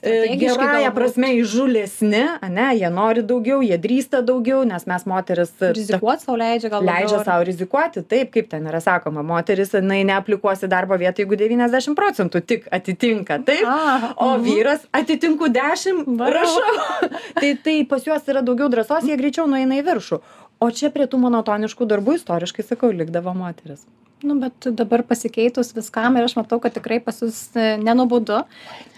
e, 0.00 0.36
gerąją 0.36 0.56
galbūt. 0.56 0.94
prasme 0.96 1.32
įžulesni, 1.40 2.22
ane? 2.44 2.68
Jie 2.78 2.90
nori 2.92 3.24
daugiau, 3.26 3.60
jie 3.64 3.78
drįsta 3.80 4.22
daugiau, 4.26 4.62
nes 4.68 4.86
mes 4.88 5.06
moteris 5.08 5.52
e, 5.60 5.72
Rizikuot 5.76 6.24
sau 6.24 6.38
leidžia 6.38 6.70
gal 6.72 6.86
leidžia 6.86 7.20
ar- 7.20 7.26
sau 7.28 7.44
rizikuoti, 7.46 8.04
taip, 8.06 8.32
kaip 8.34 8.50
ten 8.52 8.68
yra 8.70 8.80
sakoma, 8.84 9.24
moteris, 9.26 9.74
jinai 9.76 10.02
neaplikuos 10.08 10.64
į 10.66 10.72
darbo 10.72 10.98
vietą, 11.00 11.24
jeigu 11.24 11.38
90 11.44 11.96
procentų 11.98 12.42
tik 12.46 12.66
atitinka, 12.72 13.40
taip, 13.46 13.64
A, 13.66 14.14
o 14.16 14.32
mhm. 14.36 14.46
vyras 14.46 14.88
atitinku 14.96 15.50
10, 15.52 16.04
Varau. 16.16 16.42
rašau. 16.42 17.12
tai, 17.40 17.54
tai 17.62 17.78
pas 17.88 18.04
juos 18.04 18.32
yra 18.32 18.44
daugiau 18.46 18.70
drąsos, 18.72 19.06
jie 19.08 19.16
greičiau 19.20 19.48
nueina 19.50 19.80
į 19.80 19.86
viršų. 19.86 20.20
O 20.56 20.70
čia 20.72 20.88
prie 20.92 21.04
tų 21.04 21.20
monotoniškų 21.20 21.84
darbų 21.88 22.16
istoriškai, 22.16 22.64
sakau, 22.64 22.88
likdavo 22.88 23.34
moteris. 23.36 23.84
Nu, 24.24 24.38
bet 24.40 24.68
dabar 24.72 25.02
pasikeitus 25.04 25.74
viskam 25.76 26.16
ir 26.16 26.24
aš 26.24 26.38
matau, 26.38 26.56
kad 26.62 26.72
tikrai 26.72 27.02
pas 27.04 27.18
jūs 27.20 27.40
e, 27.52 27.74
nenuobodu 27.82 28.40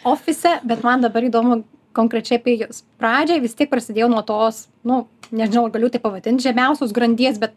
ofise, 0.06 0.52
bet 0.62 0.84
man 0.86 1.02
dabar 1.02 1.26
įdomu 1.26 1.64
konkrečiai 1.98 2.38
apie 2.38 2.54
jūs. 2.60 2.84
Pradžiai 3.02 3.42
vis 3.42 3.56
tiek 3.58 3.70
prasidėjo 3.70 4.06
nuo 4.12 4.22
tos, 4.26 4.68
nu, 4.86 5.02
nežinau, 5.34 5.66
galiu 5.74 5.90
tai 5.90 6.00
pavadinti, 6.04 6.46
žemiausios 6.46 6.94
grandies, 6.94 7.40
bet 7.42 7.56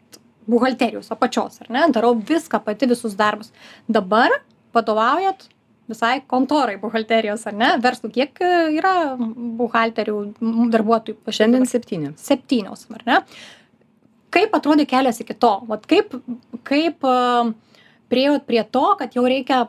buhalterijos 0.50 1.12
apačios, 1.14 1.60
ar 1.62 1.70
ne? 1.70 1.86
Darau 1.94 2.16
viską 2.18 2.62
pati 2.64 2.88
visus 2.90 3.14
darbus. 3.18 3.52
Dabar 3.86 4.34
vadovaujat 4.74 5.46
visai 5.90 6.16
kontorai 6.26 6.78
buhalterijos, 6.82 7.46
ar 7.46 7.56
ne? 7.58 7.72
Verslų, 7.82 8.10
kiek 8.14 8.42
e, 8.42 8.52
yra 8.80 8.94
buhalterių 9.62 10.18
darbuotojų? 10.74 11.18
Šiandien 11.30 11.68
septyni. 11.70 12.14
septynios, 12.18 12.88
ar 12.94 13.06
ne? 13.06 13.22
Kaip 14.32 14.54
atrodė 14.56 14.86
kelias 14.88 15.20
iki 15.22 15.36
to? 15.36 15.52
Vat 15.68 15.84
kaip, 15.90 16.14
kaip 16.68 17.04
priejot 18.12 18.46
prie 18.48 18.64
to, 18.64 18.86
kad 19.00 19.14
jau 19.16 19.24
reikia 19.28 19.66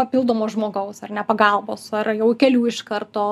papildomo 0.00 0.48
žmogaus, 0.48 1.02
ar 1.04 1.12
ne 1.12 1.24
pagalbos, 1.28 1.84
ar 1.96 2.12
jau 2.16 2.32
kelių 2.40 2.66
iš 2.72 2.82
karto? 2.88 3.24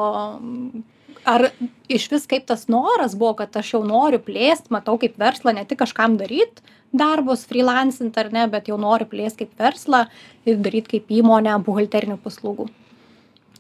Ar 1.29 1.49
iš 1.93 2.07
vis 2.13 2.25
kaip 2.31 2.47
tas 2.49 2.69
noras 2.73 3.17
buvo, 3.19 3.35
kad 3.41 3.57
aš 3.61 3.75
jau 3.75 3.83
noriu 3.85 4.21
plėsti, 4.23 4.73
matau 4.73 4.97
kaip 5.01 5.19
verslą, 5.21 5.53
ne 5.57 5.65
tik 5.69 5.81
kažkam 5.83 6.17
daryti 6.21 6.65
darbus, 6.97 7.45
freelancint 7.49 8.17
ar 8.17 8.31
ne, 8.33 8.47
bet 8.49 8.71
jau 8.71 8.79
noriu 8.81 9.09
plėsti 9.09 9.45
kaip 9.45 9.61
verslą 9.61 10.07
ir 10.49 10.61
daryti 10.65 10.97
kaip 10.97 11.13
įmonę 11.21 11.59
buhalterinių 11.67 12.17
paslaugų. 12.25 12.69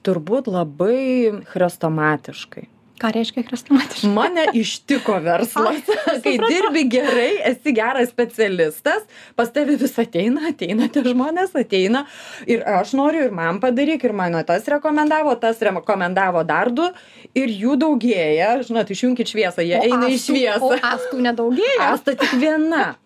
Turbūt 0.06 0.48
labai 0.48 1.44
chrestomatiškai. 1.50 2.68
Ką 2.98 3.12
reiškia 3.14 3.44
chrestomatiškai? 3.46 4.10
Mane 4.10 4.44
ištiko 4.58 5.20
verslas. 5.22 5.86
Kai 6.24 6.34
dirbi 6.42 6.82
gerai, 6.90 7.30
esi 7.46 7.72
geras 7.76 8.10
specialistas, 8.10 9.04
pas 9.38 9.52
tave 9.54 9.76
vis 9.78 9.94
ateina, 10.02 10.48
ateina 10.50 10.88
tie 10.90 11.04
žmonės, 11.06 11.54
ateina 11.58 12.04
ir 12.50 12.64
aš 12.66 12.96
noriu 12.98 13.28
ir 13.28 13.34
man 13.34 13.60
padaryk, 13.62 14.02
ir 14.08 14.16
mano 14.18 14.42
tas 14.48 14.66
rekomendavo, 14.70 15.36
tas 15.38 15.62
rekomendavo 15.62 16.42
dar 16.48 16.72
du 16.74 16.88
ir 17.38 17.52
jų 17.52 17.78
daugėja, 17.78 18.56
žinot, 18.66 18.90
išjunkit 18.90 19.30
šviesą, 19.30 19.62
jie 19.62 19.78
eina 19.78 20.10
į 20.10 20.18
šviesą. 20.24 20.72
O 20.72 20.78
astų 20.92 21.22
nedaugėja. 21.28 21.92
Asta 21.92 22.18
tik 22.18 22.34
viena. 22.42 22.96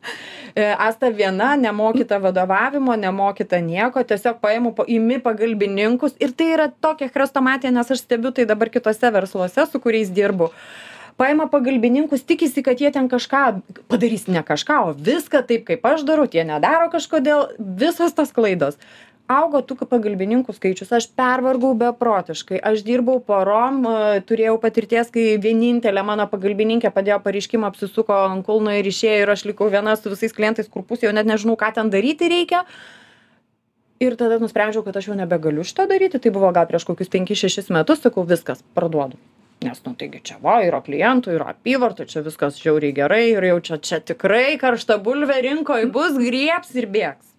E, 0.54 0.64
Asta 0.78 1.08
viena, 1.08 1.54
nemokyta 1.56 2.18
vadovavimo, 2.20 2.92
nemokyta 2.96 3.60
nieko, 3.64 4.02
tiesiog 4.04 4.40
paimu, 4.40 4.74
pa- 4.76 4.84
imi 4.88 5.16
pagalbininkus 5.22 6.16
ir 6.20 6.34
tai 6.36 6.50
yra 6.52 6.68
tokia 6.68 7.08
chrestomatija, 7.08 7.72
nes 7.72 7.90
aš 7.90 8.04
stebiu 8.04 8.32
tai 8.36 8.44
dabar 8.44 8.68
kitose 8.68 9.10
versluose, 9.14 9.64
su 9.70 9.80
kuriais 9.80 10.12
dirbu. 10.12 10.50
Paima 11.16 11.46
pagalbininkus, 11.48 12.24
tikisi, 12.24 12.62
kad 12.64 12.80
jie 12.80 12.90
ten 12.92 13.08
kažką 13.08 13.60
padarys, 13.88 14.26
ne 14.28 14.42
kažką, 14.44 14.78
o 14.88 14.92
viską 14.96 15.42
taip, 15.48 15.64
kaip 15.68 15.84
aš 15.88 16.04
darau, 16.08 16.26
tie 16.28 16.44
nedaro 16.44 16.88
kažkodėl, 16.92 17.52
visos 17.58 18.12
tas 18.16 18.32
klaidos. 18.32 18.76
Augo 19.30 19.60
tų 19.62 19.76
pagalbininkų 19.86 20.52
skaičius, 20.56 20.90
aš 20.92 21.06
pervargau 21.16 21.70
beprotiškai, 21.78 22.58
aš 22.58 22.82
dirbau 22.84 23.20
porom, 23.22 23.84
e, 23.86 24.20
turėjau 24.26 24.56
patirties, 24.60 25.12
kai 25.14 25.38
vienintelė 25.40 26.02
mano 26.04 26.26
pagalbininkė 26.28 26.90
padėjo 26.92 27.20
pareiškimą, 27.22 27.70
apsisuko 27.70 28.16
ant 28.26 28.44
kulno 28.46 28.74
ir 28.74 28.88
išėjo 28.90 29.22
ir 29.22 29.32
aš 29.32 29.46
likau 29.48 29.70
viena 29.70 29.94
su 29.96 30.10
visais 30.12 30.34
klientais, 30.34 30.68
kur 30.68 30.82
pusė 30.82 31.06
jau 31.06 31.14
net 31.14 31.30
nežinau, 31.30 31.56
ką 31.56 31.70
ten 31.78 31.92
daryti 31.94 32.28
reikia. 32.28 32.64
Ir 34.02 34.18
tada 34.18 34.40
nusprendžiau, 34.42 34.82
kad 34.82 34.98
aš 34.98 35.12
jau 35.12 35.16
nebegaliu 35.16 35.62
šito 35.62 35.86
daryti, 35.86 36.18
tai 36.18 36.34
buvo 36.34 36.50
gal 36.50 36.66
prieš 36.66 36.88
kokius 36.90 37.12
5-6 37.12 37.70
metus, 37.70 38.02
sakau, 38.02 38.26
viskas, 38.26 38.64
parduodu. 38.74 39.20
Nes, 39.62 39.78
nu, 39.86 39.94
taigi 39.94 40.18
čia 40.26 40.40
va, 40.42 40.58
yra 40.66 40.82
klientų, 40.82 41.36
yra 41.36 41.52
apyvartų, 41.54 42.08
čia 42.10 42.24
viskas 42.26 42.58
žiauriai 42.58 42.96
gerai 42.96 43.28
ir 43.30 43.46
jau 43.46 43.60
čia, 43.62 43.78
čia 43.78 44.00
tikrai 44.02 44.58
karšta 44.58 44.98
bulvė 44.98 45.38
rinkoje 45.46 45.86
bus, 45.94 46.18
grieps 46.18 46.74
ir 46.74 46.90
bėgs. 46.90 47.31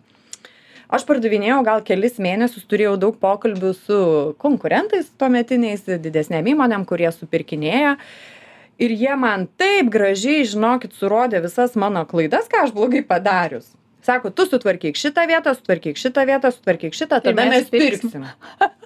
Aš 0.93 1.07
pardavinėjau 1.09 1.63
gal 1.65 1.81
kelis 1.85 2.19
mėnesius, 2.21 2.67
turėjau 2.69 2.93
daug 3.01 3.15
pokalbių 3.21 3.71
su 3.73 3.99
konkurentais 4.41 5.07
tuometiniais, 5.17 5.87
didesnėm 6.03 6.51
įmonėm, 6.53 6.83
kurie 6.89 7.09
supirkinėja. 7.15 7.95
Ir 8.83 8.93
jie 8.97 9.15
man 9.17 9.47
taip 9.57 9.89
gražiai, 9.93 10.45
žinokit, 10.49 10.93
surodė 10.97 11.41
visas 11.45 11.73
mano 11.79 12.05
klaidas, 12.09 12.45
ką 12.49 12.67
aš 12.67 12.75
blogai 12.77 13.01
padarius. 13.05 13.71
Sako, 14.03 14.33
tu 14.35 14.45
sutvarkyk 14.49 14.97
šitą 14.99 15.23
vietą, 15.29 15.53
sutvarkyk 15.55 15.97
šitą 15.97 16.25
vietą, 16.27 16.51
sutvarkyk 16.51 16.93
šitą, 16.97 17.21
Ir 17.21 17.29
tada 17.29 17.45
mes 17.47 17.55
mes 17.55 17.69
pirksim. 17.73 18.27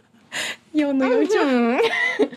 Jau 0.78 0.94
nujaučiu. 0.94 1.44
Mhm. 1.44 2.36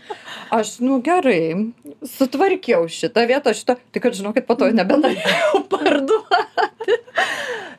Aš, 0.51 0.81
nu 0.83 0.99
gerai, 1.07 1.71
sutvarkiau 2.11 2.89
šitą 2.91 3.23
vietą, 3.31 3.53
šitą, 3.55 3.77
tai 3.95 4.03
kad 4.03 4.17
žinokit, 4.19 4.49
po 4.49 4.57
to 4.59 4.67
jau 4.67 4.75
nebenorėjau 4.75 5.61
parduoti. 5.73 6.97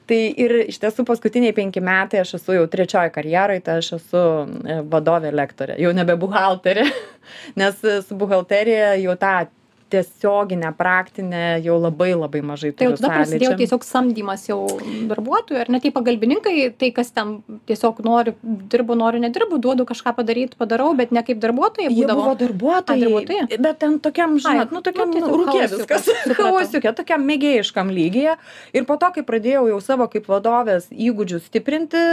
Tai 0.08 0.20
ir 0.44 0.54
iš 0.66 0.80
tiesų 0.80 1.04
paskutiniai 1.08 1.56
penki 1.56 1.84
metai 1.84 2.22
aš 2.22 2.38
esu 2.40 2.56
jau 2.56 2.64
trečioji 2.72 3.12
karjeroje, 3.16 3.64
tai 3.66 3.78
aš 3.82 3.92
esu 3.98 4.22
e, 4.22 4.78
vadovė 4.92 5.34
lektorė, 5.36 5.78
jau 5.84 5.92
nebe 5.96 6.16
buhalterė, 6.20 6.88
nes 7.60 7.84
e, 7.84 7.98
su 8.08 8.18
buhalterija 8.20 8.94
jau 9.04 9.18
tą 9.20 9.36
tiesioginę, 9.92 10.72
praktinę 10.78 11.60
jau 11.66 11.78
labai 11.82 12.12
labai 12.16 12.42
mažai 12.46 12.72
Tai 12.74 12.88
jau 12.88 12.96
turiu 12.96 13.04
tada 13.04 13.20
prasidėjo 13.20 13.56
tiesiog 13.60 13.86
samdymas 13.86 14.46
jau 14.50 14.60
darbuotojų, 15.12 15.60
ar 15.62 15.72
net 15.74 15.86
tie 15.86 15.92
pagalbininkai, 15.96 16.56
tai 16.80 16.92
kas 16.96 17.12
ten 17.16 17.40
tiesiog 17.70 18.02
nori, 18.06 18.36
dirbu, 18.72 18.98
noriu, 19.00 19.22
nedirbu, 19.24 19.60
duodu 19.64 19.86
kažką 19.90 20.16
padaryti, 20.18 20.60
padarau, 20.62 20.92
bet 20.98 21.14
ne 21.16 21.24
kaip 21.28 21.42
darbuotojai 21.44 21.90
Jie 21.90 22.06
būdavo. 22.06 22.24
buvo 22.24 22.38
darbuotojai, 22.40 23.04
darbuotojai? 23.06 23.60
bet 23.68 23.82
ten 23.84 24.00
tokiam, 24.04 24.38
žinot, 24.42 24.72
Ai, 24.72 24.78
nu 24.78 24.84
tokiam 24.86 25.12
nu, 25.12 25.26
nu, 25.26 25.44
chaosiukas, 25.50 26.08
viskas, 26.08 26.40
chaosiukė, 26.40 26.96
tokiam 26.98 27.28
mėgėjiškam 27.28 27.92
lygyje. 27.94 28.38
Ir 28.78 28.88
po 28.90 28.98
to, 29.02 29.12
kai 29.18 29.26
pradėjau 29.28 29.68
jau 29.74 29.84
savo 29.84 30.08
kaip 30.12 30.30
vadovės 30.32 30.90
įgūdžius 30.92 31.48
stiprinti, 31.52 32.08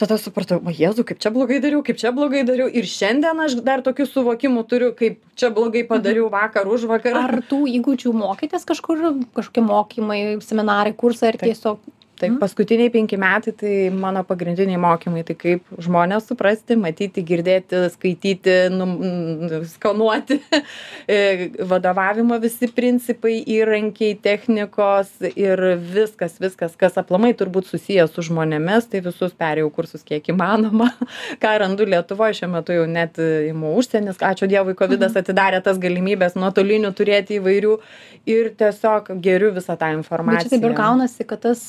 tada 0.00 0.18
supratau 0.20 0.60
o 0.60 0.72
jėzau 0.72 1.04
kaip 1.08 1.20
čia 1.22 1.32
blogai 1.34 1.58
dariau 1.64 1.82
kaip 1.86 1.98
čia 2.00 2.12
blogai 2.14 2.44
dariau. 2.48 2.68
Ir 2.68 2.88
šiandien 2.90 3.40
aš 3.46 3.58
dar 3.66 3.82
tokių 3.86 4.06
suvokimų 4.10 4.64
turiu 4.70 4.92
kaip 4.96 5.18
čia 5.38 5.50
blogai 5.54 5.86
padariau 5.88 6.28
vakar 6.32 6.68
užvakar 6.68 7.16
Ar 7.22 7.38
tų 7.48 7.64
įgūdžių 7.78 8.12
mokytės 8.16 8.66
kažkur, 8.68 9.06
kažkokie 9.36 9.64
mokymai, 9.64 10.20
seminarai, 10.44 10.94
kursai, 10.96 11.32
ar 11.32 11.40
tiesiog 11.40 11.80
taip 12.20 12.38
paskutiniai 12.40 12.90
penki 12.92 13.18
metai 13.20 13.52
tai 13.56 13.74
mano 13.94 14.22
pagrindiniai 14.26 14.80
mokymai 14.80 15.24
tai 15.26 15.36
kaip 15.38 15.66
žmones 15.82 16.28
suprasti 16.30 16.76
matyti 16.80 17.24
girdėti 17.26 17.82
skaityti 17.94 18.56
num 18.74 18.96
n 19.02 19.62
skanuoti. 19.76 20.40
E, 21.06 21.52
vadovavimo 21.68 22.34
visi 22.42 22.66
principai 22.74 23.36
įrankiai 23.52 24.16
technikos 24.18 25.12
ir 25.28 25.60
viskas 25.78 26.34
viskas 26.42 26.74
kas 26.78 26.96
aplamai 26.98 27.30
turbūt 27.38 27.68
susiję 27.70 28.08
su 28.10 28.24
žmonėmis 28.26 28.88
tai 28.90 29.02
visus 29.04 29.36
perėjau 29.38 29.70
kursus 29.76 30.02
kiek 30.06 30.32
įmanoma. 30.32 30.88
Ką 31.42 31.52
randu 31.62 31.86
lietuvoj 31.86 32.34
šiuo 32.40 32.50
metu 32.56 32.74
jau 32.74 32.88
net 32.90 33.20
imu 33.22 33.76
užsienis. 33.78 34.18
Ačiū 34.18 34.48
dievui 34.50 34.74
kovidas 34.78 35.14
atidarė 35.20 35.62
tas 35.62 35.78
galimybes 35.82 36.34
nuotolinių 36.40 36.90
turėti 36.98 37.38
įvairių 37.38 37.76
ir 38.32 38.50
tiesiog 38.58 39.12
geriu 39.22 39.52
visą 39.54 39.76
tą 39.78 39.92
Bet 39.92 39.94
čia 39.94 40.00
informaciją 40.00 40.50
taip 40.56 40.66
ir 40.66 40.76
gaunasi, 40.80 41.26
kad 41.28 41.44
tas 41.46 41.62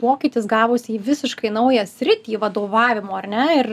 pokytis 0.00 0.46
gavosi 0.50 0.96
į 0.96 1.02
visiškai 1.06 1.52
naują 1.54 1.84
sritį 1.88 2.40
vadovavimo, 2.42 3.16
ar 3.18 3.28
ne? 3.30 3.46
Ir 3.60 3.70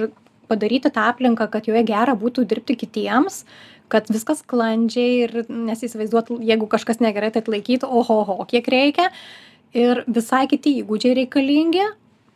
padaryti 0.50 0.92
tą 0.94 1.10
aplinką, 1.12 1.48
kad 1.52 1.70
joje 1.70 1.84
gera 1.88 2.16
būtų 2.18 2.46
dirbti 2.50 2.78
kitiems, 2.80 3.44
kad 3.90 4.10
viskas 4.14 4.44
sklandžiai 4.44 5.14
ir 5.26 5.36
nesįsivaizduot, 5.50 6.34
jeigu 6.46 6.68
kažkas 6.70 7.02
negerai, 7.04 7.32
tai 7.34 7.44
atlaikytų, 7.44 7.90
oho, 7.90 8.22
oho, 8.26 8.44
kiek 8.50 8.68
reikia. 8.70 9.10
Ir 9.78 10.04
visai 10.10 10.48
kiti 10.50 10.80
įgūdžiai 10.82 11.18
reikalingi. 11.24 11.86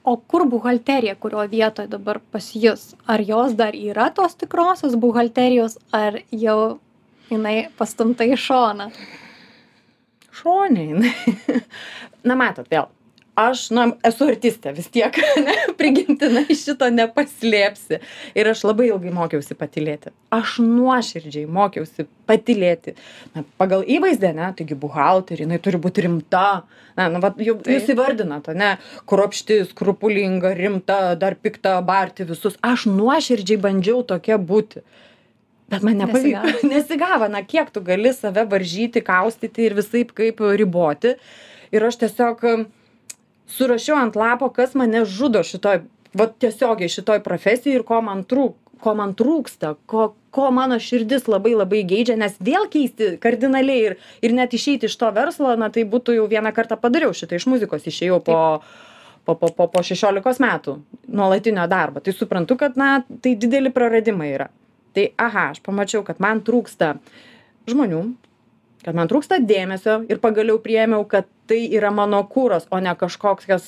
O 0.04 0.18
kur 0.20 0.44
buhalterija, 0.52 1.16
kurio 1.16 1.46
vietoje 1.48 1.88
dabar 1.88 2.20
pas 2.34 2.50
jūs? 2.52 2.90
Ar 3.08 3.24
jos 3.24 3.54
dar 3.56 3.78
yra 3.78 4.10
tos 4.12 4.36
tikrosios 4.36 4.98
buhalterijos, 5.00 5.78
ar 5.96 6.20
jau 6.28 6.58
jinai 7.32 7.70
pastumta 7.80 8.28
į 8.28 8.36
šoną? 8.36 8.90
jinai. 10.90 11.14
Na 12.28 12.36
matot, 12.36 12.68
vėl. 12.68 12.90
Aš, 13.34 13.64
na, 13.74 13.88
esu 14.06 14.28
artistė 14.30 14.76
vis 14.78 14.86
tiek, 14.94 15.16
ne, 15.46 15.56
prigimtinai 15.78 16.54
šito 16.54 16.86
nepaslėpsi. 16.94 17.98
Ir 18.38 18.50
aš 18.52 18.62
labai 18.68 18.92
ilgai 18.92 19.10
mokiausi 19.16 19.58
patilėti. 19.58 20.12
Aš 20.34 20.60
nuoširdžiai 20.62 21.48
mokiausi 21.50 22.06
patilėti. 22.30 22.94
Na, 23.34 23.42
pagal 23.58 23.82
įvaizdį, 23.90 24.30
ne, 24.38 24.52
taigi 24.60 24.78
buhalterė, 24.78 25.48
jinai 25.48 25.58
turi 25.66 25.80
būti 25.82 26.06
rimta. 26.06 26.44
Na, 26.94 27.08
nu, 27.10 27.24
va, 27.24 27.32
jau, 27.42 27.56
jūs 27.74 27.90
įvardinate, 27.96 28.54
ne, 28.54 28.76
kruopšti, 29.10 29.64
skrupulinga, 29.72 30.54
rimta, 30.60 31.00
dar 31.18 31.34
pikta, 31.34 31.80
barti 31.82 32.30
visus. 32.30 32.60
Aš 32.62 32.86
nuoširdžiai 32.92 33.58
bandžiau 33.66 34.06
tokia 34.14 34.38
būti. 34.38 34.86
Bet 35.74 35.82
man 35.82 35.98
nepavyko. 36.04 36.70
Nesigavo. 36.70 37.32
Na 37.34 37.42
kiek 37.42 37.74
tu 37.74 37.82
gali 37.82 38.14
save 38.14 38.46
varžyti, 38.46 39.02
kaustyti 39.02 39.66
ir 39.66 39.74
visai 39.82 40.06
kaip 40.06 40.46
riboti. 40.54 41.18
Ir 41.74 41.90
aš 41.90 41.98
tiesiog 42.06 42.46
surašiau 43.48 43.98
ant 44.00 44.16
lapo, 44.16 44.50
kas 44.54 44.76
mane 44.80 45.06
žudo 45.06 45.44
šitoj, 45.46 45.84
va 46.18 46.28
tiesiogiai 46.28 46.92
šitoj 46.92 47.24
profesijai 47.26 47.80
ir 47.80 47.86
ko 47.88 48.02
man, 48.06 48.24
trūk, 48.30 48.56
ko 48.84 48.94
man 48.98 49.16
trūksta, 49.18 49.76
ko, 49.90 50.12
ko 50.34 50.50
mano 50.56 50.80
širdis 50.82 51.28
labai 51.32 51.54
labai 51.56 51.84
geidžia, 51.88 52.18
nes 52.20 52.36
vėl 52.44 52.68
keisti 52.72 53.14
kardinaliai 53.24 53.84
ir, 53.90 54.00
ir 54.26 54.34
net 54.36 54.56
išeiti 54.56 54.90
iš 54.90 54.98
to 55.00 55.12
verslo, 55.16 55.54
na 55.60 55.70
tai 55.74 55.86
būtų 55.90 56.18
jau 56.18 56.26
vieną 56.32 56.54
kartą 56.56 56.80
padariau 56.80 57.14
šitą 57.16 57.40
iš 57.40 57.48
muzikos, 57.52 57.86
išėjau 57.90 58.20
po, 58.26 58.40
po, 59.26 59.36
po, 59.36 59.52
po, 59.54 59.70
po 59.72 59.86
16 59.86 60.44
metų 60.44 60.78
nuolatinio 61.08 61.68
darbo. 61.72 62.04
Tai 62.04 62.16
suprantu, 62.16 62.60
kad, 62.60 62.80
na, 62.80 62.98
tai 63.24 63.36
dideli 63.40 63.74
praradimai 63.74 64.34
yra. 64.34 64.50
Tai, 64.94 65.08
aha, 65.18 65.50
aš 65.56 65.64
pamačiau, 65.66 66.04
kad 66.06 66.20
man 66.22 66.44
trūksta 66.46 66.96
žmonių, 67.70 68.04
kad 68.84 68.98
man 68.98 69.10
trūksta 69.12 69.40
dėmesio 69.44 70.02
ir 70.12 70.20
pagaliau 70.24 70.60
priėmiau, 70.62 71.06
kad 71.10 71.28
tai 71.50 71.60
yra 71.76 71.92
mano 71.94 72.22
kūras, 72.30 72.68
o 72.72 72.80
ne 72.84 72.94
kažkoks 73.00 73.48
kas 73.48 73.66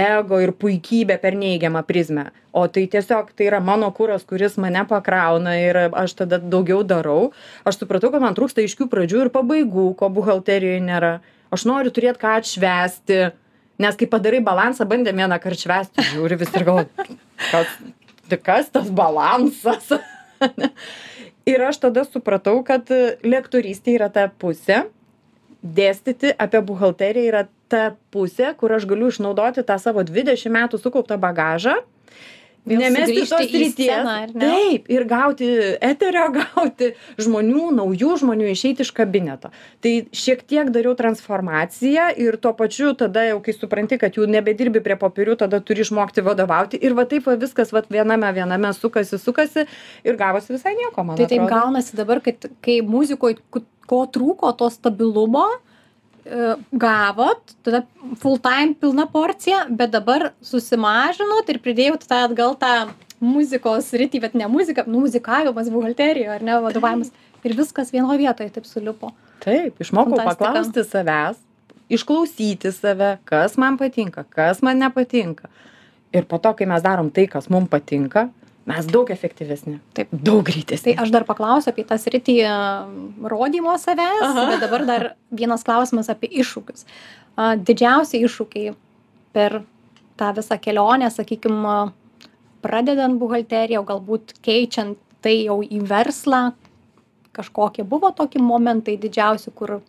ego 0.00 0.40
ir 0.42 0.52
puikybė 0.56 1.18
per 1.22 1.36
neigiamą 1.38 1.82
prizmę. 1.88 2.30
O 2.52 2.66
tai 2.68 2.84
tiesiog 2.92 3.32
tai 3.36 3.48
yra 3.48 3.62
mano 3.64 3.88
kūras, 3.96 4.26
kuris 4.28 4.58
mane 4.60 4.84
pakrauna 4.88 5.54
ir 5.60 5.78
aš 5.88 6.16
tada 6.22 6.40
daugiau 6.40 6.82
darau. 6.84 7.30
Aš 7.68 7.82
supratau, 7.82 8.12
kad 8.12 8.24
man 8.24 8.36
trūksta 8.36 8.64
aiškių 8.64 8.88
pradžių 8.92 9.26
ir 9.26 9.32
pabaigų, 9.34 9.92
ko 10.00 10.10
buhalterijoje 10.12 10.82
nėra. 10.84 11.14
Aš 11.52 11.66
noriu 11.68 11.92
turėti 11.92 12.20
ką 12.20 12.36
atšvesti, 12.40 13.22
nes 13.82 13.98
kai 14.00 14.08
padarai 14.08 14.42
balansą, 14.44 14.88
bandėm 14.88 15.24
vieną 15.24 15.40
kartą 15.40 15.66
švesti, 15.66 16.04
žiūri 16.12 16.40
vis 16.40 16.52
ir 16.56 16.68
galvoju, 16.68 17.08
kas, 17.50 17.74
tai 18.28 18.40
kas 18.40 18.72
tas 18.72 18.92
balansas? 18.92 19.92
ir 21.46 21.62
aš 21.62 21.80
tada 21.86 22.04
supratau, 22.06 22.60
kad 22.66 22.90
lektorystė 23.24 23.96
yra 23.98 24.08
ta 24.12 24.28
pusė, 24.28 24.84
dėstyti 25.62 26.32
apie 26.42 26.60
buhalteriją 26.66 27.30
yra 27.30 27.44
ta 27.72 27.94
pusė, 28.12 28.52
kur 28.58 28.74
aš 28.76 28.86
galiu 28.90 29.10
išnaudoti 29.12 29.64
tą 29.66 29.78
savo 29.80 30.04
20 30.04 30.52
metų 30.52 30.80
sukauptą 30.82 31.18
bagažą. 31.22 31.78
Nemesti 32.62 33.24
tos 33.26 33.32
ar 34.06 34.30
ne? 34.30 34.38
Taip, 34.38 34.84
ir 34.94 35.04
gauti 35.10 35.48
eterio, 35.82 36.28
gauti 36.38 36.92
žmonių, 37.18 37.72
naujų 37.74 38.12
žmonių 38.22 38.52
išeiti 38.52 38.86
iš 38.86 38.92
kabineto. 38.94 39.50
Tai 39.82 39.92
šiek 40.14 40.44
tiek 40.46 40.70
dariau 40.74 40.94
transformaciją 40.98 42.12
ir 42.22 42.38
tuo 42.42 42.52
pačiu 42.54 42.92
tada 42.98 43.24
jau, 43.26 43.40
kai 43.42 43.56
supranti, 43.56 43.98
kad 43.98 44.14
jau 44.18 44.28
nebedirbi 44.30 44.82
prie 44.84 44.94
popierių, 45.00 45.36
tada 45.42 45.58
turi 45.58 45.82
išmokti 45.82 46.22
vadovauti. 46.22 46.78
Ir 46.78 46.94
va 46.98 47.06
taip 47.10 47.26
va 47.26 47.34
viskas 47.40 47.74
va 47.74 47.82
viename, 47.90 48.30
viename 48.36 48.70
sukasi, 48.78 49.18
sukasi 49.18 49.66
ir 50.06 50.20
gavosi 50.20 50.54
visai 50.54 50.76
nieko, 50.78 51.02
man 51.02 51.18
Tai 51.18 51.26
taip 51.26 51.42
atrodo. 51.42 51.50
gaunasi 51.56 51.98
dabar, 51.98 52.22
kad 52.22 52.46
kai 52.62 52.78
muzikoje 52.86 53.40
ko 53.90 54.04
trūko 54.14 54.54
to 54.56 54.70
stabilumo, 54.70 55.48
gavot, 56.72 57.54
tada 57.66 57.82
full 58.20 58.38
time 58.38 58.76
pilna 58.78 59.06
porcija, 59.10 59.64
bet 59.70 59.90
dabar 59.90 60.30
susimažinot 60.44 61.48
ir 61.50 61.58
pridėjot 61.62 62.06
tą 62.06 62.22
atgal 62.28 62.54
tą 62.60 62.72
muzikos 63.22 63.92
rytį, 63.94 64.20
bet 64.22 64.34
ne 64.38 64.48
muzika, 64.50 64.84
nu, 64.86 65.02
muzikavimas, 65.04 65.70
buhalterijoje 65.72 66.36
ar 66.36 66.44
ne, 66.46 66.58
vadovavimas. 66.62 67.12
Ir 67.42 67.56
viskas 67.58 67.90
vienoje 67.90 68.20
vietoje 68.20 68.52
taip 68.54 68.66
sulipo. 68.70 69.10
Taip, 69.42 69.80
išmokau 69.82 70.14
Fantastika. 70.14 70.36
paklausti 70.38 70.84
savęs, 70.86 71.40
išklausyti 71.90 72.70
save, 72.74 73.16
kas 73.26 73.56
man 73.58 73.78
patinka, 73.80 74.22
kas 74.30 74.62
man 74.62 74.78
nepatinka. 74.78 75.50
Ir 76.14 76.28
po 76.30 76.38
to, 76.38 76.52
kai 76.54 76.68
mes 76.70 76.84
darom 76.84 77.10
tai, 77.10 77.26
kas 77.30 77.48
mums 77.50 77.70
patinka, 77.72 78.28
mes 78.68 78.86
daug 78.90 79.10
efektyvesni. 79.10 79.78
Taip. 79.96 80.12
Daug 80.12 80.44
greitesni. 80.46 80.92
Tai 80.92 81.04
aš 81.04 81.12
dar 81.14 81.26
paklausiu 81.28 81.72
apie 81.72 81.84
tą 81.88 81.98
sritį 81.98 82.36
e, 82.46 82.54
rodymo 83.32 83.74
savęs, 83.80 84.22
Aha. 84.28 84.46
bet 84.52 84.64
dabar 84.64 84.86
dar 84.88 85.08
vienas 85.34 85.66
klausimas 85.66 86.10
apie 86.12 86.30
iššūkius. 86.42 86.86
Didžiausi 87.66 88.20
iššūkiai 88.26 88.74
per 89.32 89.62
tą 90.20 90.32
visą 90.36 90.58
kelionę, 90.60 91.08
sakykime, 91.10 91.76
pradedant 92.62 93.18
buhalteriją, 93.18 93.82
galbūt 93.88 94.36
keičiant 94.44 95.00
tai 95.22 95.38
jau 95.46 95.60
į 95.62 95.80
verslą, 95.88 96.50
kažkokie 97.32 97.86
buvo 97.88 98.10
tokie 98.14 98.42
momentai 98.42 98.98
didžiausi, 99.00 99.52
kur 99.56 99.80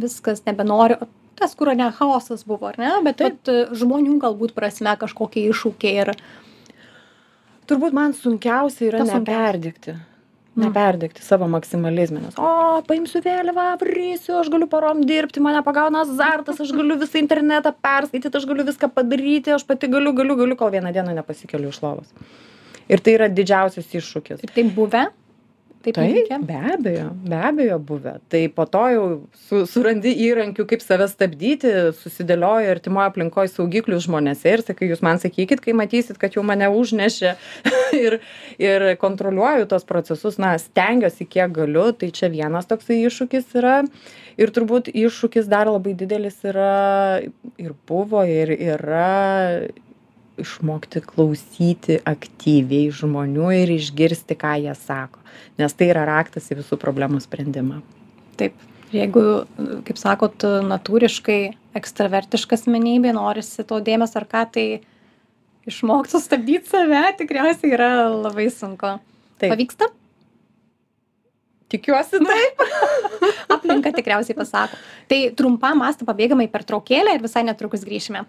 viskas 0.00 0.42
nebenori. 0.46 0.96
Tas, 1.34 1.54
kur 1.58 1.72
ne 1.74 1.90
chaosas 1.92 2.44
buvo, 2.46 2.70
ar 2.70 2.78
ne? 2.78 2.92
Bet 3.04 3.18
Taip. 3.18 3.36
vat, 3.36 3.50
e, 3.50 3.66
žmonių 3.74 4.18
galbūt 4.22 4.54
prasme 4.54 4.94
kažkokie 4.98 5.42
iššūkiai 5.50 5.94
ir 6.04 6.12
Turbūt 7.70 7.94
man 7.96 8.12
sunkiausia 8.16 8.90
yra 8.90 8.98
Kas 9.02 9.08
sunkiausia? 9.12 9.22
neperdegti. 9.22 9.94
Neperdegti 10.54 11.22
savo 11.26 11.48
maksimalizmą. 11.50 12.20
Nes, 12.22 12.36
o, 12.38 12.82
paimsiu 12.86 13.18
vėliavą, 13.24 13.64
varysiu, 13.80 14.36
aš 14.38 14.50
galiu 14.52 14.68
parom 14.70 15.00
dirbti, 15.02 15.42
mane 15.42 15.62
pagauna 15.66 16.04
azartas, 16.06 16.60
aš 16.62 16.70
galiu 16.76 16.94
visą 17.00 17.18
internetą 17.18 17.72
perskaityti, 17.82 18.30
aš 18.38 18.46
galiu 18.46 18.66
viską 18.68 18.90
padaryti, 18.94 19.50
aš 19.56 19.64
pati 19.66 19.90
galiu, 19.90 20.12
galiu, 20.14 20.36
galiu, 20.38 20.56
kol 20.60 20.70
vieną 20.70 20.92
dieną 20.94 21.16
nepasikeliu 21.18 21.72
iš 21.74 21.80
lovos. 21.82 22.12
Ir 22.86 23.02
tai 23.02 23.16
yra 23.16 23.26
didžiausias 23.32 23.90
iššūkis. 23.98 24.44
ir 24.46 24.54
taip 24.54 24.70
buvę. 24.76 25.08
Taip, 25.92 25.98
įvykę. 26.08 26.38
be 26.46 26.56
abejo, 26.72 27.10
be 27.28 27.36
abejo 27.36 27.78
buvę. 27.78 28.14
Tai 28.32 28.40
po 28.56 28.64
to 28.66 28.84
jau 28.88 29.04
su, 29.36 29.64
surandi 29.68 30.14
įrankių, 30.26 30.64
kaip 30.70 30.82
save 30.84 31.08
stabdyti, 31.10 31.72
susidėlioja 32.00 32.72
artimoje 32.72 33.10
aplinkoje 33.10 33.52
saugiklius 33.52 34.06
žmonėse 34.06 34.56
ir 34.56 34.64
sakai, 34.64 34.88
jūs 34.88 35.04
man 35.04 35.20
sakykit, 35.22 35.60
kai 35.64 35.76
matysit, 35.76 36.18
kad 36.20 36.38
jau 36.38 36.44
mane 36.46 36.70
užnešė 36.72 37.34
ir, 38.04 38.18
ir 38.62 38.86
kontroliuoju 39.02 39.68
tos 39.70 39.84
procesus, 39.84 40.40
na, 40.40 40.54
stengiuosi 40.62 41.28
kiek 41.28 41.52
galiu, 41.54 41.90
tai 41.92 42.12
čia 42.14 42.32
vienas 42.32 42.70
toksai 42.70 43.02
iššūkis 43.04 43.56
yra. 43.60 43.82
Ir 44.40 44.50
turbūt 44.50 44.88
iššūkis 44.90 45.46
dar 45.46 45.68
labai 45.70 45.92
didelis 45.94 46.40
yra 46.42 47.20
ir 47.22 47.74
buvo 47.86 48.24
ir 48.26 48.50
yra 48.56 49.68
išmokti 50.40 51.02
klausyti 51.04 51.98
aktyviai 52.08 52.92
žmonių 52.94 53.50
ir 53.62 53.74
išgirsti, 53.76 54.36
ką 54.38 54.54
jie 54.64 54.74
sako. 54.78 55.22
Nes 55.58 55.74
tai 55.74 55.90
yra 55.92 56.04
raktas 56.08 56.50
į 56.50 56.60
visų 56.62 56.78
problemų 56.80 57.22
sprendimą. 57.22 57.80
Taip. 58.38 58.56
Jeigu, 58.94 59.22
kaip 59.86 59.98
sakot, 59.98 60.44
natūriškai 60.68 61.38
ekstravertiška 61.74 62.54
asmenybė, 62.54 63.10
norisi 63.16 63.64
to 63.66 63.80
dėmesio 63.82 64.20
ar 64.20 64.26
ką, 64.30 64.44
tai 64.54 64.66
išmokt 65.66 66.12
sustabdyt 66.14 66.68
save 66.70 67.02
tikriausiai 67.18 67.74
yra 67.74 67.90
labai 68.12 68.46
sunku. 68.54 68.94
Taip. 69.40 69.50
Pavyksta? 69.50 69.90
Tikiuosi 71.74 72.20
taip. 72.28 72.62
Aplinka 73.50 73.90
tikriausiai 73.96 74.38
pasako. 74.38 74.78
Tai 75.10 75.20
trumpam 75.34 75.82
mąstą 75.82 76.06
pabėgame 76.06 76.46
į 76.46 76.52
pertraukėlę 76.54 77.16
ir 77.16 77.24
visai 77.24 77.42
netrukus 77.48 77.86
grįšime. 77.86 78.22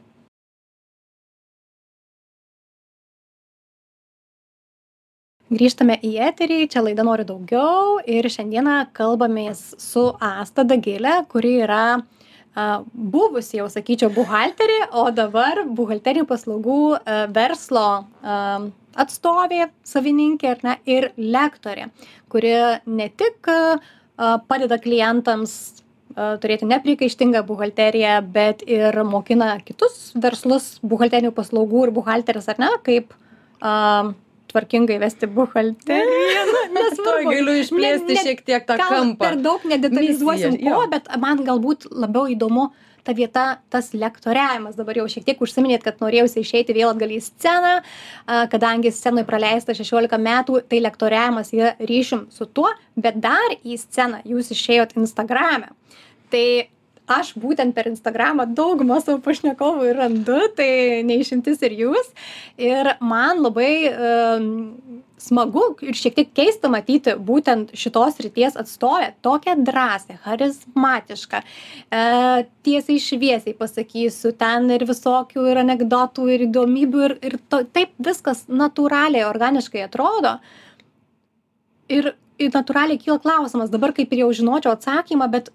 Grįžtame 5.46 6.00
į 6.02 6.16
eterį, 6.26 6.64
čia 6.74 6.82
laida 6.82 7.04
nori 7.06 7.22
daugiau 7.28 8.00
ir 8.10 8.26
šiandieną 8.34 8.88
kalbamės 8.98 9.76
su 9.78 10.08
Asta 10.18 10.64
Dagilė, 10.66 11.20
kuri 11.30 11.60
yra 11.62 11.82
a, 12.00 12.82
buvusi, 12.82 13.60
jau 13.60 13.68
sakyčiau, 13.70 14.10
buhalterė, 14.16 14.80
o 14.98 15.04
dabar 15.14 15.62
buhalterinių 15.70 16.26
paslaugų 16.32 16.80
a, 16.98 17.20
verslo 17.30 17.86
a, 18.26 18.40
atstovė, 18.98 19.70
savininkė 19.86 20.50
ar 20.56 20.66
ne, 20.66 20.76
ir 20.90 21.12
lektorė, 21.22 21.92
kuri 22.34 22.58
ne 22.90 23.10
tik 23.14 23.46
a, 23.46 23.78
padeda 24.50 24.82
klientams 24.82 25.84
turėti 26.16 26.66
neprikaištingą 26.66 27.42
buhalteriją, 27.46 28.18
bet 28.34 28.62
ir 28.66 28.98
mokina 29.06 29.60
kitus 29.62 30.14
verslus 30.18 30.80
buhalterinių 30.82 31.36
paslaugų 31.38 31.90
ir 31.90 31.98
buhalteris 32.02 32.48
ar 32.50 32.66
ne, 32.66 32.74
kaip 32.88 33.14
a, 33.62 34.16
tvarkingai 34.56 34.98
vesti 35.04 35.28
buhalteriją. 35.36 36.48
Nu, 36.74 36.88
Tuoj 37.06 37.28
galiu 37.30 37.60
išplėsti 37.62 38.10
Ne- 38.10 38.18
ne- 38.18 38.26
šiek 38.26 38.42
tiek 38.48 38.66
tą 38.68 38.80
kampą. 38.82 39.20
Per 39.28 39.38
daug 39.44 39.68
nedetalizuosim 39.70 40.56
Misija, 40.56 40.74
ko, 40.74 40.84
jo. 40.88 40.90
bet 40.96 41.12
man 41.22 41.44
galbūt 41.46 41.90
labiau 41.92 42.26
įdomu 42.32 42.70
ta 43.06 43.14
vieta, 43.14 43.60
tas 43.70 43.92
lektoriavimas. 43.94 44.74
Dabar 44.80 44.98
jau 44.98 45.06
šiek 45.12 45.28
tiek 45.28 45.42
užsiminėt, 45.46 45.84
kad 45.86 46.00
norėjusi 46.02 46.42
išeiti 46.42 46.74
vėl 46.74 46.90
atgal 46.90 47.12
į 47.14 47.20
sceną, 47.22 47.74
kadangi 48.50 48.90
scenoje 48.90 49.28
praleista 49.30 49.76
16 49.78 50.18
metų, 50.26 50.64
tai 50.66 50.80
lektoriavimas 50.82 51.54
yra 51.54 51.76
ryšim 51.86 52.26
su 52.34 52.48
tuo, 52.50 52.72
bet 52.98 53.20
dar 53.22 53.54
į 53.62 53.78
sceną 53.84 54.24
jūs 54.26 54.50
išėjot 54.58 54.98
Instagram'e. 54.98 55.70
Tai 56.34 56.46
aš 57.08 57.34
būtent 57.40 57.76
per 57.76 57.90
Instagramą 57.90 58.48
daugumą 58.58 59.00
savo 59.04 59.22
pašnekovų 59.26 59.90
ir 59.90 60.00
randu, 60.02 60.40
tai 60.58 61.04
neišimtis 61.06 61.62
ir 61.66 61.76
jūs. 61.84 62.12
Ir 62.62 62.96
man 63.04 63.44
labai 63.46 63.74
um, 63.92 64.48
smagu 65.22 65.64
ir 65.86 65.98
šiek 65.98 66.16
tiek 66.18 66.32
keista 66.36 66.70
matyti 66.72 67.16
būtent 67.28 67.74
šitos 67.78 68.20
ryties 68.24 68.58
atstovę, 68.60 69.14
tokią 69.26 69.56
drąsę, 69.68 70.18
charizmatišką, 70.26 71.42
e, 71.42 72.04
tiesiai 72.68 73.02
šviesiai 73.02 73.56
pasakysiu, 73.58 74.34
ten 74.38 74.70
ir 74.76 74.86
visokių 74.88 75.48
ir 75.52 75.62
anegdotų, 75.64 76.28
ir 76.36 76.46
įdomybių, 76.50 77.04
ir, 77.10 77.18
ir 77.30 77.38
to, 77.50 77.64
taip 77.66 77.96
viskas 77.98 78.46
natūraliai, 78.52 79.26
organiškai 79.30 79.86
atrodo. 79.88 80.38
Ir, 81.90 82.14
ir 82.42 82.54
natūraliai 82.54 83.00
kyla 83.02 83.20
klausimas, 83.22 83.74
dabar 83.74 83.94
kaip 83.96 84.12
ir 84.14 84.26
jau 84.26 84.34
žinočiau 84.42 84.74
atsakymą, 84.76 85.30
bet 85.32 85.54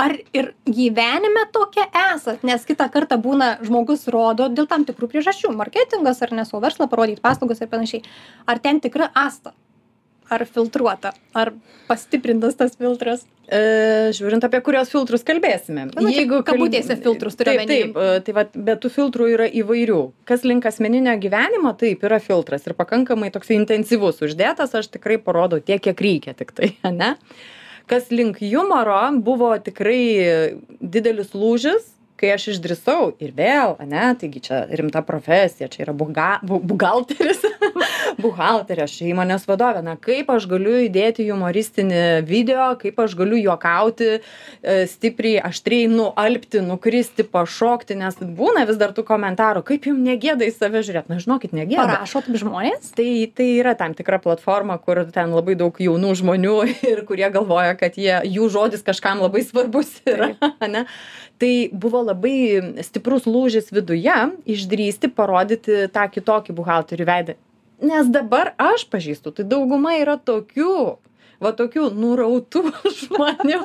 ar 0.00 0.16
ir 0.36 0.52
gyvenime 0.66 1.46
tokia 1.54 1.88
esat 2.10 2.44
nes 2.46 2.64
kitą 2.68 2.90
kartą 2.92 3.20
būna 3.22 3.50
žmogus 3.66 4.06
rodo 4.12 4.48
dėl 4.52 4.68
tam 4.70 4.86
tikrų 4.88 5.10
priežasčių 5.14 5.52
marketingas 5.56 6.22
ar 6.26 6.34
ne 6.36 6.46
savo 6.48 6.62
verslą 6.64 6.88
parodyt 6.92 7.22
paslaugas 7.24 7.60
ir 7.60 7.72
panašiai 7.72 8.06
ar 8.46 8.62
ten 8.62 8.80
tikra 8.80 9.10
asta 9.14 9.54
ar 10.30 10.46
filtruota 10.46 11.12
ar 11.34 11.52
pastiprintas 11.90 12.58
tas 12.58 12.78
filtras 12.78 13.26
E, 13.50 14.10
žiūrint 14.14 14.44
apie 14.46 14.60
kurios 14.62 14.92
filtrus 14.92 15.24
kalbėsime. 15.26 15.88
Nu, 15.90 16.10
čia 16.14 16.22
kabutėse 16.46 16.94
filtrus 17.02 17.34
turiu 17.34 17.56
Taip, 17.56 17.62
omeny. 17.64 17.70
taip, 17.72 17.96
e, 17.98 18.20
tai 18.22 18.34
vat, 18.36 18.52
bet 18.54 18.78
tų 18.84 18.90
filtrų 18.94 19.26
yra 19.32 19.48
įvairių. 19.62 19.98
Kas 20.28 20.44
link 20.46 20.68
asmeninio 20.70 21.16
gyvenimo, 21.18 21.72
taip, 21.78 22.04
yra 22.06 22.20
filtras 22.22 22.68
ir 22.70 22.76
pakankamai 22.78 23.32
toks 23.34 23.50
intensyvus 23.56 24.22
uždėtas, 24.22 24.76
aš 24.78 24.92
tikrai 24.94 25.18
parodau 25.18 25.58
tiek, 25.58 25.82
kiek 25.82 26.04
reikia 26.06 26.36
tik 26.38 26.54
tai, 26.54 26.76
ne? 27.00 27.16
Kas 27.90 28.10
link 28.14 28.38
humoro 28.38 29.00
buvo 29.26 29.50
tikrai 29.58 30.02
didelis 30.80 31.32
lūžis, 31.34 31.88
kai 32.20 32.34
aš 32.34 32.50
išdrisau 32.54 33.14
ir 33.22 33.32
vėl, 33.36 33.76
ne, 33.88 34.10
taigi 34.20 34.42
čia 34.44 34.62
rimta 34.76 35.02
profesija, 35.06 35.70
čia 35.72 35.86
yra 35.86 35.94
buga, 35.96 36.34
bu, 36.46 36.60
buhalteris, 36.72 37.42
buhalterė, 38.22 38.84
aš 38.84 38.98
įmonės 39.08 39.46
vadovė, 39.48 39.82
na 39.86 39.96
kaip 40.00 40.30
aš 40.32 40.46
galiu 40.50 40.76
įdėti 40.84 41.26
humoristinį 41.30 42.04
video, 42.28 42.70
kaip 42.80 43.00
aš 43.00 43.16
galiu 43.18 43.40
juokauti, 43.40 44.10
e, 44.20 44.78
stipriai, 44.90 45.40
aštriai 45.50 45.88
nualpti, 45.92 46.62
nukristi, 46.64 47.24
pašokti, 47.24 47.96
nes 48.00 48.20
būna 48.20 48.66
vis 48.68 48.80
dar 48.80 48.94
tų 48.96 49.06
komentarų, 49.08 49.64
kaip 49.66 49.88
jums 49.88 50.04
negėda 50.04 50.46
į 50.48 50.54
save 50.54 50.84
žiūrėti, 50.86 51.12
na 51.12 51.20
žinokit, 51.22 51.56
negėda. 51.56 51.88
parašo 51.96 52.24
taip 52.26 52.40
žmonės 52.40 52.90
Tai, 52.96 53.08
tai 53.36 53.46
yra 53.60 53.74
tam 53.78 53.94
tikra 53.96 54.18
platforma, 54.22 54.76
kur 54.82 55.02
ten 55.14 55.32
labai 55.32 55.54
daug 55.58 55.76
jaunų 55.80 56.12
žmonių 56.20 56.56
ir 56.90 57.04
kurie 57.08 57.28
galvoja, 57.32 57.76
kad 57.78 57.96
jie, 58.00 58.12
jų 58.28 58.50
žodis 58.52 58.84
kažkam 58.86 59.22
labai 59.24 59.44
svarbus 59.46 60.00
yra. 60.08 60.34
Tai 61.40 61.52
buvo 61.72 62.02
labai 62.10 62.82
stiprus 62.84 63.28
lūžis 63.30 63.70
viduje 63.74 64.16
išdrysti 64.50 65.10
parodyti 65.14 65.86
tą 65.94 66.06
kitokį 66.12 66.56
buhalterių 66.58 67.08
veidą. 67.08 67.38
Nes 67.80 68.10
dabar 68.12 68.52
aš 68.60 68.84
pažįstu, 68.92 69.32
tai 69.32 69.46
dauguma 69.48 69.94
yra 69.96 70.18
tokių, 70.20 71.00
va 71.40 71.52
tokių 71.56 71.88
nurautų 71.96 72.62
žmonių, 73.00 73.60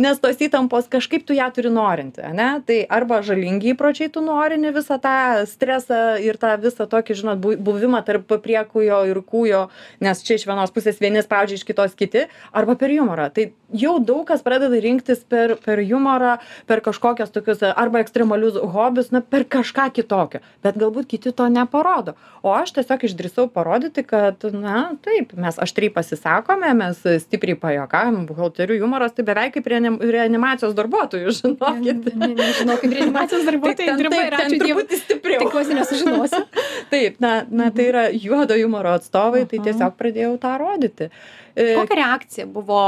nes 0.00 0.20
tos 0.22 0.42
įtampos 0.44 0.88
kažkaip 0.90 1.26
tu 1.28 1.36
ją 1.36 1.48
turi 1.54 1.72
norinti, 1.74 2.22
ne? 2.36 2.48
Tai 2.66 2.78
arba 2.98 3.20
žalingi 3.26 3.74
įpročiai 3.74 4.12
tu 4.14 4.22
norini 4.24 4.72
visą 4.74 5.00
tą 5.02 5.44
stresą 5.50 6.18
ir 6.22 6.38
tą 6.40 6.54
visą 6.62 6.88
tokį, 6.90 7.18
žinot, 7.22 7.42
bu- 7.42 7.58
buvimą 7.68 8.02
tarp 8.06 8.30
priekujo 8.44 9.02
ir 9.10 9.22
kūjo, 9.26 9.66
nes 10.04 10.22
čia 10.24 10.38
iš 10.38 10.46
vienos 10.48 10.74
pusės 10.74 11.00
vieni 11.02 11.22
spaudžia, 11.24 11.58
iš 11.58 11.66
kitos 11.68 11.96
kiti, 11.98 12.28
arba 12.52 12.78
per 12.78 12.94
humorą. 12.94 13.28
Tai 13.34 13.50
jau 13.74 13.98
daug 14.00 14.24
kas 14.28 14.42
pradeda 14.44 14.78
rinktis 14.80 15.20
per, 15.28 15.56
per 15.64 15.82
humorą, 15.84 16.36
per 16.68 16.82
kažkokias 16.84 17.32
tokius 17.34 17.62
arba 17.68 18.00
ekstremalius 18.04 18.56
hobius, 18.72 19.10
na, 19.12 19.20
per 19.20 19.44
kažką 19.48 19.88
kitokio. 19.98 20.40
Bet 20.64 20.78
galbūt 20.80 21.10
kiti 21.10 21.32
to 21.36 21.48
neparodo. 21.52 22.14
O 22.46 22.54
aš 22.54 22.72
tiesiog 22.78 23.04
išdrįsau 23.08 23.48
parodyti, 23.52 24.04
kad, 24.06 24.44
na, 24.54 24.92
taip, 25.04 25.34
mes 25.36 25.58
aštriai 25.60 25.92
pasisakome, 25.92 26.67
mes 26.76 27.00
stipriai 27.24 27.56
pajokavim, 27.60 28.26
buhalterių 28.28 28.78
humoras 28.82 29.12
tai 29.16 29.24
beveik 29.28 29.54
kaip 29.56 29.66
reanim- 29.72 29.98
reanimacijos 30.00 30.74
darbuotojų, 30.78 31.34
žinokit. 31.40 32.08
Ne- 32.14 32.28
ne- 32.28 32.34
nežinau 32.38 32.76
kaip 32.80 32.92
reanimacijos 32.98 33.44
darbuotojai 33.50 33.88
ten, 33.92 33.96
dirba 34.02 34.22
ten 34.36 34.50
Dievui 34.58 34.84
truputį 34.84 35.00
stipriau. 35.02 35.40
tikiuosi 35.46 35.78
nesužinosiu 35.78 36.42
Taip, 36.92 37.20
na, 37.20 37.34
na 37.50 37.70
tai 37.70 37.88
yra 37.92 38.06
juodo 38.12 38.54
humoro 38.58 38.94
atstovai, 38.98 39.44
tai 39.48 39.58
Mhm. 39.58 39.66
tiesiog 39.68 39.96
pradėjau 40.00 40.34
tą 40.40 40.56
rodyti. 40.60 41.10
E, 41.56 41.74
kokia 41.74 41.96
reakcija 42.02 42.46
buvo 42.46 42.82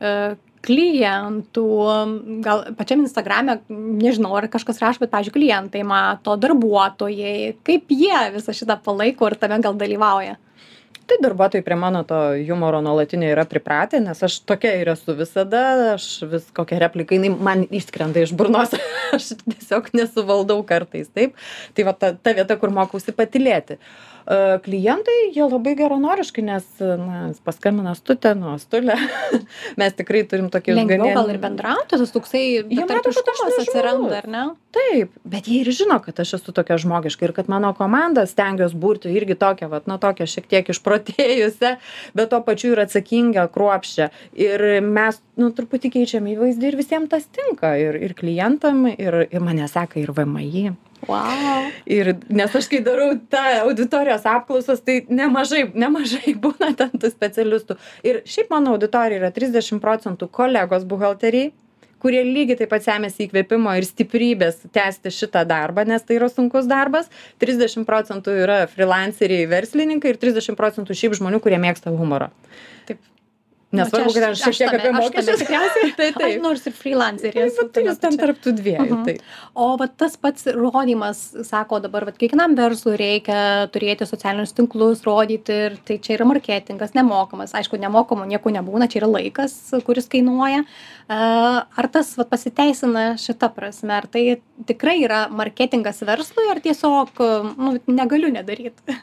e, 0.00 0.36
klientų 0.64 1.64
gal 2.44 2.62
pačiam 2.78 3.02
instagrame 3.04 3.58
nežinau 3.68 4.32
ar 4.38 4.46
kažkas 4.48 4.78
rašo 4.80 5.02
bet 5.02 5.10
pavyzdžiui 5.12 5.34
klientai 5.36 5.82
mato 5.84 6.36
darbuotojai 6.40 7.56
kaip 7.66 7.90
jie 7.92 8.20
visą 8.36 8.54
šitą 8.56 8.78
palaiko 8.84 9.28
ir 9.28 9.36
tame 9.42 9.58
gal 9.64 9.74
dalyvauja 9.76 10.36
Tai 11.06 11.18
darbuotojai 11.20 11.64
prie 11.64 11.76
mano 11.76 12.00
to 12.08 12.16
humoro 12.48 12.80
nuolatinio 12.80 13.28
yra 13.32 13.44
pripratę, 13.48 14.00
nes 14.00 14.22
aš 14.24 14.38
tokia 14.48 14.72
ir 14.80 14.88
esu 14.94 15.12
visada, 15.18 15.60
aš 15.94 16.06
vis 16.30 16.46
kokią 16.56 16.78
repliką, 16.80 17.18
jinai 17.18 17.32
man 17.34 17.66
išskrenda 17.68 18.22
iš 18.24 18.32
burnos, 18.36 18.72
aš 19.16 19.34
tiesiog 19.42 19.92
nesuvaldau 19.96 20.62
kartais, 20.68 21.10
taip. 21.12 21.36
Tai 21.76 21.86
va 21.90 21.94
ta, 21.98 22.14
ta 22.16 22.34
vieta, 22.36 22.56
kur 22.60 22.72
mokausi 22.72 23.12
patilėti. 23.16 23.76
E, 23.76 24.40
Klientai, 24.64 25.18
jie 25.36 25.44
labai 25.44 25.76
geronoriškai, 25.78 26.46
nes 26.48 26.68
na, 26.80 27.28
paskambina 27.44 27.92
stutę, 27.98 28.32
nu, 28.38 28.56
stulę. 28.62 28.96
Mes 29.80 30.00
tikrai 30.00 30.24
turim 30.30 30.48
tokį 30.54 30.80
lengviau 30.80 31.12
gal 31.20 31.32
ir 31.34 31.42
bendrauti 31.42 32.00
tas 32.00 32.16
toksai 32.16 32.46
betarpiškumas 32.70 33.60
atsiranda 33.60 34.22
ar 34.22 34.30
ne 34.30 34.44
Taip, 34.74 35.12
bet 35.28 35.46
jie 35.46 35.60
ir 35.62 35.70
žino, 35.74 36.00
kad 36.02 36.18
aš 36.18 36.32
esu 36.40 36.52
tokia 36.54 36.78
žmogiška 36.82 37.28
ir 37.28 37.32
kad 37.36 37.50
mano 37.52 37.70
komanda 37.78 38.24
stengiuosi 38.26 38.78
būti 38.80 39.12
irgi 39.14 39.36
tokia, 39.38 39.68
vat, 39.70 39.86
nu, 39.90 40.00
tokia 40.02 40.26
šiek 40.30 40.48
tiek 40.50 40.70
išprotėjusią, 40.74 41.76
bet 42.18 42.32
tuo 42.32 42.40
pačiu 42.46 42.72
ir 42.74 42.82
atsakinga, 42.82 43.46
kruopščia. 43.54 44.10
Ir 44.34 44.64
mes, 44.82 45.20
nu, 45.38 45.52
truputį 45.54 45.92
keičiam 45.98 46.26
įvaizdį 46.32 46.72
ir 46.72 46.80
visiems 46.80 47.12
tas 47.12 47.28
tinka. 47.30 47.76
Ir, 47.78 48.00
ir 48.02 48.16
klientam, 48.18 48.88
ir, 48.90 49.20
ir 49.28 49.46
mane 49.46 49.70
seka 49.70 50.02
ir 50.02 50.10
VMI. 50.16 50.72
wow 51.06 51.70
Ir 51.86 52.14
nes 52.32 52.54
aš 52.56 52.66
kai 52.72 52.80
darau 52.84 53.12
tą 53.30 53.42
auditorijos 53.62 54.24
apklausas, 54.26 54.80
tai 54.82 55.02
nemažai, 55.08 55.66
nemažai 55.74 56.34
būna 56.46 56.72
ten 56.78 56.94
tų 56.96 57.12
specialistų. 57.12 57.76
Ir 58.06 58.22
šiaip 58.26 58.50
mano 58.54 58.74
auditorija 58.74 59.20
yra 59.20 59.30
30 59.34 59.82
procentų 59.84 60.30
kolegos 60.32 60.86
buhalteriai, 60.88 61.52
kurie 62.04 62.20
lygiai 62.26 62.58
taip 62.60 62.72
pat 62.74 62.84
semėsi 62.84 63.24
įkvėpimo 63.24 63.72
ir 63.78 63.88
stiprybės 63.88 64.60
tęsti 64.76 65.12
šitą 65.14 65.46
darbą, 65.48 65.86
nes 65.88 66.04
tai 66.04 66.18
yra 66.18 66.28
sunkus 66.32 66.68
darbas. 66.68 67.08
30 67.40 67.88
procentų 67.88 68.36
yra 68.44 68.60
freelanceriai, 68.68 69.48
verslininkai 69.48 70.12
ir 70.12 70.20
30 70.20 70.60
procentų 70.60 70.96
šiaip 71.00 71.16
žmonių, 71.16 71.40
kurie 71.44 71.60
mėgsta 71.62 71.94
humorą. 71.94 72.28
Taip. 72.88 73.00
Nesvarbu, 73.78 74.12
kad 74.14 74.26
aš 74.28 74.42
šiek 74.42 74.58
tiek 74.60 74.76
apie 74.78 74.92
mokesčius. 74.94 75.42
Tikriausiai. 75.42 75.92
tai 75.98 76.08
taip. 76.20 76.42
nors 76.42 76.64
ir 76.68 76.74
freelancerė. 76.76 77.46
Tai, 77.56 77.66
tai 77.74 77.84
jūs 77.88 78.00
ten 78.02 78.18
tarp 78.20 78.40
tų 78.44 78.54
dviejų. 78.60 78.88
Mhm. 78.88 79.04
Taip. 79.08 79.36
O 79.54 79.68
va 79.80 79.88
tas 79.88 80.16
pats 80.20 80.48
rodymas, 80.54 81.22
sako 81.48 81.80
dabar, 81.84 82.08
va 82.08 82.14
kiekvienam 82.16 82.56
verslui 82.58 82.96
reikia 83.00 83.38
turėti 83.74 84.08
socialinius 84.08 84.54
tinklus, 84.56 85.04
rodyti 85.06 85.58
ir 85.68 85.78
tai 85.86 85.98
čia 86.02 86.16
yra 86.18 86.28
marketingas, 86.28 86.94
nemokamas. 86.96 87.54
Aišku, 87.58 87.80
nemokamo 87.80 88.26
nieko 88.28 88.52
nebūna, 88.54 88.90
čia 88.90 89.02
yra 89.02 89.12
laikas, 89.16 89.56
kuris 89.86 90.10
kainuoja. 90.12 90.64
E, 90.64 91.22
Ar 91.74 91.88
tas 91.92 92.12
va, 92.18 92.26
pasiteisina 92.28 93.14
šitą 93.20 93.50
prasme, 93.54 93.92
ar 93.96 94.06
tai 94.10 94.24
tikrai 94.68 94.98
yra 95.04 95.24
marketingas 95.32 96.02
verslui, 96.06 96.46
ar 96.52 96.62
tiesiog 96.64 97.20
nu, 97.58 97.74
negaliu 97.90 98.30
nedaryti? 98.34 99.00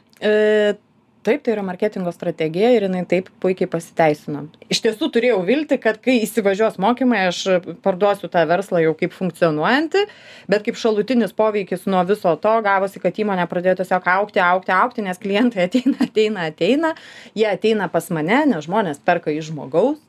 Taip, 1.21 1.43
tai 1.45 1.53
yra 1.53 1.61
marketingo 1.61 2.09
strategija 2.09 2.71
ir 2.73 2.87
jinai 2.87 3.03
taip 3.05 3.27
puikiai 3.43 3.69
pasiteisino. 3.69 4.47
Iš 4.73 4.79
tiesų 4.81 5.11
turėjau 5.13 5.43
vilti, 5.45 5.77
kad 5.81 5.99
kai 6.01 6.15
įsivažiuos 6.23 6.79
mokymai, 6.81 7.27
aš 7.29 7.41
parduosiu 7.85 8.25
tą 8.33 8.41
verslą 8.49 8.81
jau 8.81 8.95
kaip 8.97 9.13
funkcionuojantį, 9.13 10.01
bet 10.49 10.65
kaip 10.65 10.79
šalutinis 10.81 11.35
poveikis 11.37 11.85
nuo 11.85 12.01
viso 12.09 12.33
to 12.41 12.55
gavosi, 12.65 13.03
kad 13.03 13.21
įmonė 13.21 13.45
pradėjo 13.51 13.77
tiesiog 13.83 14.09
aukti, 14.15 14.41
aukti, 14.41 14.73
aukti, 14.73 15.05
nes 15.05 15.21
klientai 15.21 15.67
ateina, 15.69 15.93
ateina, 16.07 16.47
ateina, 16.49 16.93
jie 17.37 17.45
ateina 17.51 17.91
pas 17.93 18.09
mane, 18.09 18.41
nes 18.55 18.65
žmonės 18.65 19.03
perka 19.05 19.29
iš 19.35 19.51
žmogaus, 19.51 20.01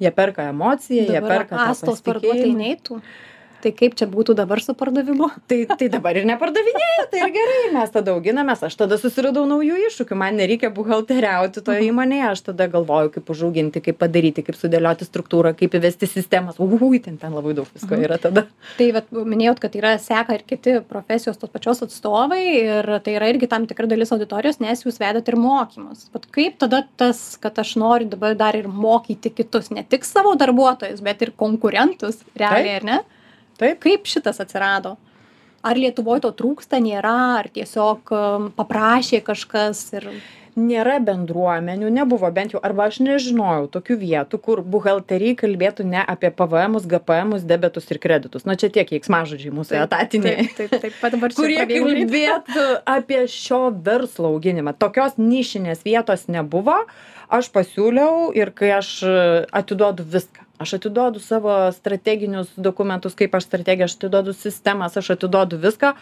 jie 0.00 0.16
perka 0.16 0.48
emociją, 0.48 1.04
jie 1.10 1.20
Dabar 1.20 1.44
perka 1.44 1.58
tą 1.58 1.68
pastos 1.74 2.00
parduotojai 2.08 2.40
pasitikėjimą. 2.40 2.64
neitų. 2.64 3.02
Tai 3.64 3.70
kaip 3.72 3.94
čia 3.96 4.04
būtų 4.10 4.34
dabar 4.36 4.60
su 4.60 4.74
pardavimu? 4.76 5.30
Tai, 5.48 5.56
tai 5.78 5.86
dabar 5.92 6.16
ir 6.18 6.26
nepardavinėja, 6.28 7.04
tai 7.12 7.20
ir 7.22 7.30
gerai, 7.32 7.58
mes 7.72 7.92
tada 7.92 8.12
auginamės, 8.12 8.62
aš 8.66 8.74
tada 8.80 8.96
susiradau 9.00 9.44
naujų 9.48 9.76
iššūkių, 9.88 10.16
man 10.18 10.36
nereikia 10.40 10.70
buhalteriauti 10.74 11.62
toje 11.64 11.84
įmonėje, 11.86 12.26
aš 12.30 12.42
tada 12.48 12.66
galvoju, 12.72 13.12
kaip 13.14 13.30
užauginti, 13.32 13.82
kaip 13.84 13.98
padaryti, 14.00 14.44
kaip 14.44 14.58
sudėlioti 14.58 15.06
struktūrą, 15.08 15.54
kaip 15.56 15.76
įvesti 15.78 16.08
sistemas. 16.10 16.58
Ui, 16.60 17.00
ten, 17.04 17.16
ten 17.20 17.36
labai 17.36 17.54
daug 17.56 17.68
visko 17.72 17.98
yra 18.00 18.18
tada. 18.20 18.46
Tai 18.78 18.90
vat, 18.96 19.08
minėjot, 19.14 19.62
kad 19.64 19.76
yra 19.80 19.94
seka 20.02 20.38
ir 20.38 20.44
kiti 20.48 20.76
profesijos 20.88 21.40
tos 21.40 21.52
pačios 21.52 21.84
atstovai 21.86 22.42
ir 22.44 22.90
tai 23.04 23.16
yra 23.16 23.32
irgi 23.32 23.48
tam 23.52 23.68
tikra 23.70 23.88
dalis 23.90 24.12
auditorijos, 24.16 24.60
nes 24.64 24.84
jūs 24.84 25.00
vedat 25.00 25.28
ir 25.30 25.40
mokymus. 25.40 26.08
Bet 26.14 26.28
kaip 26.34 26.60
tada 26.64 26.84
tas, 27.00 27.24
kad 27.40 27.60
aš 27.60 27.76
noriu 27.80 28.10
dabar 28.12 28.36
dar 28.38 28.58
ir 28.58 28.68
mokyti 28.68 29.32
kitus, 29.32 29.72
ne 29.72 29.84
tik 29.88 30.08
savo 30.08 30.36
darbuotojus, 30.40 31.04
bet 31.04 31.24
ir 31.24 31.36
konkurentus, 31.36 32.24
realiai, 32.36 32.80
ar 32.80 32.90
ne? 32.92 33.02
Taip. 33.60 33.82
Kaip 33.84 34.08
šitas 34.10 34.40
atsirado? 34.42 34.96
Ar 35.64 35.78
Lietuvoje 35.80 36.26
to 36.26 36.30
trūksta, 36.36 36.76
nėra, 36.84 37.18
ar 37.40 37.46
tiesiog 37.52 38.10
um, 38.12 38.48
paprašė 38.56 39.22
kažkas 39.24 39.86
ir... 39.96 40.10
Nėra 40.54 41.00
bendruomenių, 41.02 41.88
nebuvo 41.90 42.28
bent 42.30 42.52
jau, 42.54 42.60
arba 42.62 42.84
aš 42.86 43.00
nežinojau 43.02 43.64
tokių 43.74 43.96
vietų, 43.98 44.38
kur 44.38 44.60
buhalteriai 44.62 45.34
kalbėtų 45.34 45.82
ne 45.88 45.98
apie 45.98 46.30
PVM, 46.30 46.76
GPM, 46.92 47.32
debetus 47.42 47.90
ir 47.90 47.98
kreditus. 47.98 48.44
Na 48.46 48.54
čia 48.54 48.70
tiek 48.70 48.86
keiksmažodžiai 48.92 49.50
mūsų 49.56 49.80
etatiniai. 49.80 50.46
Taip, 50.52 50.70
taip, 50.76 50.84
taip, 50.84 51.00
pat 51.00 51.16
dabar 51.16 51.34
čia 51.34 51.40
kurie 51.40 51.58
kalbėtų 51.72 52.68
apie 52.86 53.24
šio 53.34 53.64
verslo 53.88 54.30
auginimą. 54.30 54.76
Tokios 54.78 55.18
nišinės 55.18 55.82
vietos 55.88 56.28
nebuvo. 56.30 56.84
Aš 57.28 57.48
pasiūliau 57.54 58.32
ir 58.36 58.50
kai 58.52 58.70
aš 58.78 58.88
e, 59.02 59.12
atiduodu 59.52 60.04
viską. 60.04 60.40
Aš 60.60 60.76
atiduodu 60.78 61.18
savo 61.20 61.50
strateginius 61.74 62.52
dokumentus, 62.56 63.14
kaip 63.18 63.34
aš 63.34 63.48
strategiją, 63.48 63.88
aš 63.88 63.96
atiduodu 63.98 64.32
sistemas, 64.36 64.96
aš 64.96 65.10
atiduodu 65.16 65.58
viską. 65.58 65.94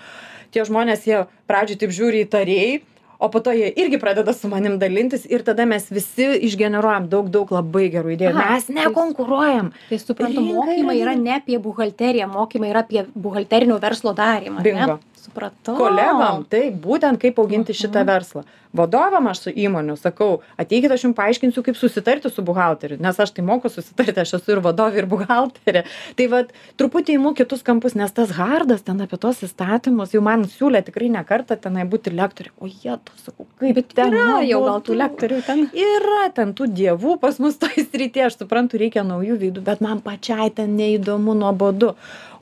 Tie 0.53 0.65
žmonės, 0.69 1.07
jie 1.09 1.23
pradžioj 1.49 1.79
taip 1.81 1.95
žiūri 1.97 2.25
įtariai, 2.27 2.83
o 3.23 3.29
po 3.33 3.39
to 3.41 3.53
jie 3.55 3.71
irgi 3.79 3.97
pradeda 4.03 4.35
su 4.35 4.51
manim 4.51 4.77
dalintis 4.83 5.25
ir 5.31 5.45
tada 5.47 5.65
mes 5.65 5.87
visi 5.95 6.27
išgeneruojam 6.49 7.07
daug, 7.09 7.31
daug 7.33 7.49
labai 7.55 7.87
gerų 7.95 8.17
idėjų. 8.17 8.35
Aha, 8.37 8.57
Mes 8.59 8.67
nekonkuruojam. 8.69 9.71
Tai 9.89 9.99
suprantu, 10.03 10.43
mokymai 10.43 10.99
yra- 11.01 11.17
ne 11.17 11.37
apie 11.39 11.57
buhalteriją, 11.63 12.27
mokymai 12.29 12.73
yra 12.75 12.83
apie 12.85 13.07
buhalterinio 13.15 13.79
verslo 13.81 14.13
darymą. 14.13 14.59
ar 14.59 14.65
ne? 14.65 14.99
Supratau. 15.23 15.77
kolegom 15.79 16.43
taip 16.51 16.75
būtent 16.83 17.21
kaip 17.23 17.39
auginti 17.39 17.75
šitą 17.77 18.03
verslą. 18.09 18.43
Vadovam 18.73 19.27
aš 19.29 19.39
su 19.45 19.51
įmonių 19.53 19.99
sakau 20.01 20.39
ateikit 20.59 20.91
aš 20.95 21.03
jum 21.05 21.13
paaiškinsiu 21.15 21.61
kaip 21.67 21.77
susitarti 21.77 22.31
su 22.33 22.41
buhalteriu 22.43 22.97
nes 23.05 23.19
aš 23.21 23.31
tai 23.37 23.45
moku 23.45 23.69
susitarti 23.69 24.23
aš 24.23 24.33
esu 24.39 24.55
ir 24.55 24.63
vadovė 24.65 25.03
ir 25.03 25.09
buhalterė. 25.11 25.83
Tai 26.17 26.27
vat 26.33 26.55
truputį 26.81 27.19
imu 27.19 27.35
kitus 27.39 27.63
kampus 27.67 27.95
nes 27.95 28.11
tas 28.17 28.33
hardas 28.39 28.83
ten 28.83 29.05
apie 29.05 29.21
tuos 29.21 29.45
įstatymus 29.45 30.17
jau 30.17 30.25
man 30.25 30.47
siūlė 30.49 30.81
tikrai 30.89 31.11
ne 31.13 31.23
kartą 31.29 31.59
tenai 31.61 31.85
būti 31.85 32.15
lektore 32.17 32.51
o 32.59 32.67
jetau 32.67 33.15
sakau 33.21 33.47
kaip 33.61 33.77
Bet 33.77 33.93
ten 33.95 34.17
yra 34.17 34.41
jau 34.49 34.65
gal 34.65 34.81
tų 34.89 34.97
lektorių 35.05 35.43
ten. 35.47 35.65
yra 35.77 36.25
ten 36.35 36.57
tų 36.57 36.73
dievų 36.73 37.19
pas 37.21 37.39
mus 37.45 37.61
toj 37.61 37.77
srity 37.93 38.25
aš 38.25 38.41
suprantu 38.41 38.81
reikia 38.81 39.05
naujų 39.05 39.37
veidų 39.45 39.69
bet 39.69 39.85
man 39.85 40.01
pačiai 40.01 40.49
ten 40.51 40.75
neįdomu 40.81 41.37
nuobodu 41.37 41.93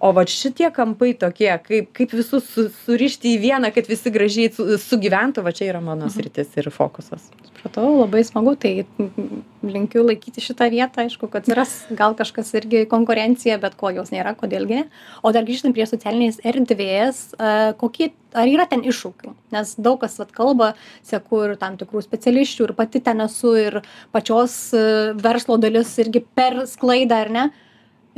o 0.01 0.13
vat 0.17 0.33
šitie 0.33 0.71
kampai 0.75 1.13
tokie 1.21 1.53
kaip 1.67 1.93
kaip 1.97 2.17
visus 2.17 2.49
su 2.55 2.69
surišti 2.87 3.37
į 3.37 3.43
vieną 3.45 3.73
kad 3.75 3.89
visi 3.91 4.13
gražiai 4.13 4.53
su 4.55 4.67
sugyventų 4.81 5.45
va 5.47 5.55
čia 5.57 5.71
yra 5.73 5.85
mano 5.85 6.11
sritis 6.13 6.57
ir 6.57 6.73
fokusas 6.75 7.31
Supratau, 7.61 7.99
labai 8.01 8.23
smagu, 8.25 8.55
tai 8.57 8.87
linkiu 9.61 10.01
laikyti 10.07 10.41
šitą 10.41 10.71
vietą, 10.73 11.03
aišku, 11.05 11.29
kad 11.29 11.45
atsiras 11.45 11.75
gal 11.93 12.15
kažkas 12.17 12.55
irgi 12.57 12.87
konkurencija, 12.89 13.59
bet 13.61 13.75
ko 13.77 13.91
jos 13.93 14.09
nėra, 14.15 14.33
kodėlgi 14.39 14.79
ne. 14.79 14.87
O 15.21 15.29
dar 15.37 15.45
grįžtant 15.45 15.77
prie 15.77 15.85
socialinės 15.85 16.41
erdvės, 16.41 17.21
kokie, 17.83 18.15
ar 18.33 18.49
yra 18.49 18.65
ten 18.71 18.81
iššūkių? 18.81 19.35
Nes 19.53 19.75
daug 19.77 20.01
kas 20.01 20.17
vat, 20.23 20.33
kalba, 20.33 20.71
seku 21.05 21.43
ir 21.51 21.59
tam 21.61 21.77
tikrų 21.77 22.01
specialistų, 22.07 22.71
ir 22.71 22.77
pati 22.81 23.05
ten 23.05 23.21
esu, 23.27 23.53
ir 23.61 23.83
pačios 24.17 24.57
e, 24.73 25.13
verslo 25.21 25.61
dalis 25.61 25.93
irgi 26.01 26.25
per 26.25 26.63
sklaidą, 26.71 27.21
ar 27.27 27.35
ne? 27.37 27.45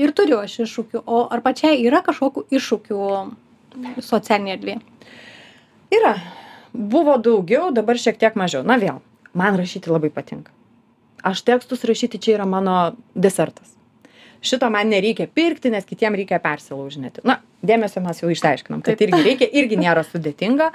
Ir 0.00 0.12
turiu 0.16 0.38
aš 0.40 0.62
iššūkių. 0.64 1.02
O 1.04 1.26
ar 1.28 1.42
pačiai 1.44 1.82
yra 1.84 2.00
kažkokių 2.04 2.46
iššūkių 2.48 3.00
socialinėje 4.00 4.56
erdvėje? 4.56 4.80
yra 5.92 6.16
buvo 6.72 7.18
daugiau 7.18 7.70
dabar 7.74 8.00
šiek 8.00 8.18
tiek 8.20 8.36
mažiau 8.38 8.64
na 8.64 8.78
vėl 8.80 9.00
man 9.36 9.58
rašyti 9.60 9.92
labai 9.92 10.10
patinka 10.14 10.52
aš 11.30 11.44
tekstus 11.48 11.84
rašyti 11.88 12.20
čia 12.24 12.38
yra 12.38 12.48
mano 12.48 12.76
desertas 13.14 13.74
šito 14.42 14.68
man 14.74 14.92
nereikia 14.92 15.28
pirkti 15.30 15.72
nes 15.72 15.88
kitiem 15.88 16.18
reikia 16.18 16.42
persilaužinėti. 16.42 17.24
Na 17.28 17.40
dėmesio 17.62 18.02
mes 18.04 18.22
jau 18.22 18.30
išsiaiškinom 18.32 18.84
kad 18.84 19.00
irgi 19.00 19.24
reikia 19.24 19.50
irgi 19.62 19.80
nėra 19.80 20.04
sudėtinga. 20.06 20.72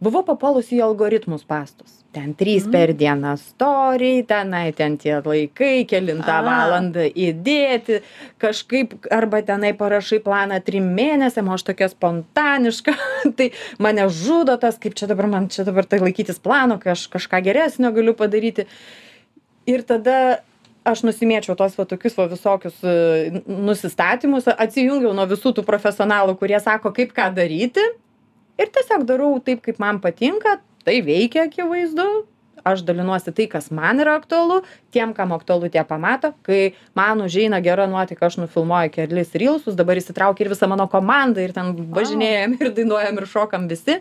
Buvau 0.00 0.24
papuolus 0.24 0.72
į 0.72 0.80
algoritmų 0.86 1.40
spąstus 1.42 2.00
ten 2.12 2.34
trys 2.34 2.66
per 2.70 2.90
dieną 2.94 3.36
storiai 3.38 4.24
tenai 4.26 4.72
ten 4.74 4.96
tie 4.98 5.20
laikai 5.22 5.84
kelintą 5.86 6.40
A. 6.40 6.42
valandą 6.42 7.06
įdėti 7.06 8.00
kažkaip 8.42 8.96
arba 9.14 9.42
tenai 9.46 9.72
parašai 9.78 10.18
planą 10.24 10.58
trim 10.66 10.90
mėnesiam 10.96 11.48
o 11.48 11.54
aš 11.54 11.68
tokia 11.70 11.90
spontaniška. 11.92 12.96
Tai 13.38 13.50
mane 13.78 14.08
žudo 14.10 14.56
tas 14.58 14.78
kaip 14.82 14.98
čia 14.98 15.06
dabar 15.10 15.30
man 15.30 15.48
čia 15.54 15.64
dabar 15.68 15.86
tai 15.86 16.02
laikytis 16.02 16.42
plano 16.42 16.80
kai 16.82 16.96
aš 16.96 17.06
kažką 17.14 17.42
geresnio 17.46 17.94
galiu 17.94 18.16
padaryti. 18.18 18.66
Ir 19.70 19.86
tada 19.86 20.42
aš 20.84 21.02
nusimėčiau 21.04 21.56
tuos 21.58 21.76
va 21.78 21.86
tokius 21.88 22.16
va 22.18 22.26
visokius 22.30 22.80
e, 22.86 23.42
nusistatymus 23.46 24.48
atsijungiau 24.54 25.12
nuo 25.16 25.26
visų 25.30 25.52
tų 25.56 25.64
profesionalų 25.68 26.36
kurie 26.40 26.58
sako 26.62 26.94
kaip 26.96 27.12
ką 27.16 27.30
daryti 27.36 27.84
ir 28.60 28.72
tiesiog 28.72 29.06
darau 29.08 29.34
taip 29.44 29.62
kaip 29.66 29.80
man 29.82 30.00
patinka 30.00 30.58
tai 30.84 31.00
veikia 31.04 31.46
akivaizdu 31.48 32.08
aš 32.64 32.82
dalinuosi 32.84 33.32
tai 33.36 33.46
kas 33.48 33.70
man 33.72 34.00
yra 34.02 34.16
aktualu 34.20 34.60
tiem 34.92 35.14
kam 35.16 35.32
aktualu 35.36 35.70
tie 35.72 35.84
pamato 35.84 36.32
kai 36.46 36.74
man 36.96 37.22
užeina 37.24 37.60
gera 37.64 37.86
nuotaika 37.90 38.28
aš 38.28 38.40
nufilmuoju 38.42 38.92
kelis 38.96 39.32
rylsus 39.34 39.78
dabar 39.78 40.00
įsitraukia 40.00 40.46
ir 40.46 40.52
visa 40.52 40.68
mano 40.68 40.88
komanda 40.88 41.44
ir 41.44 41.54
ten 41.56 41.72
važinėjam 41.96 42.58
ir 42.60 42.72
dainuojam 42.76 43.20
ir 43.20 43.28
šokam 43.32 43.68
visi 43.70 44.00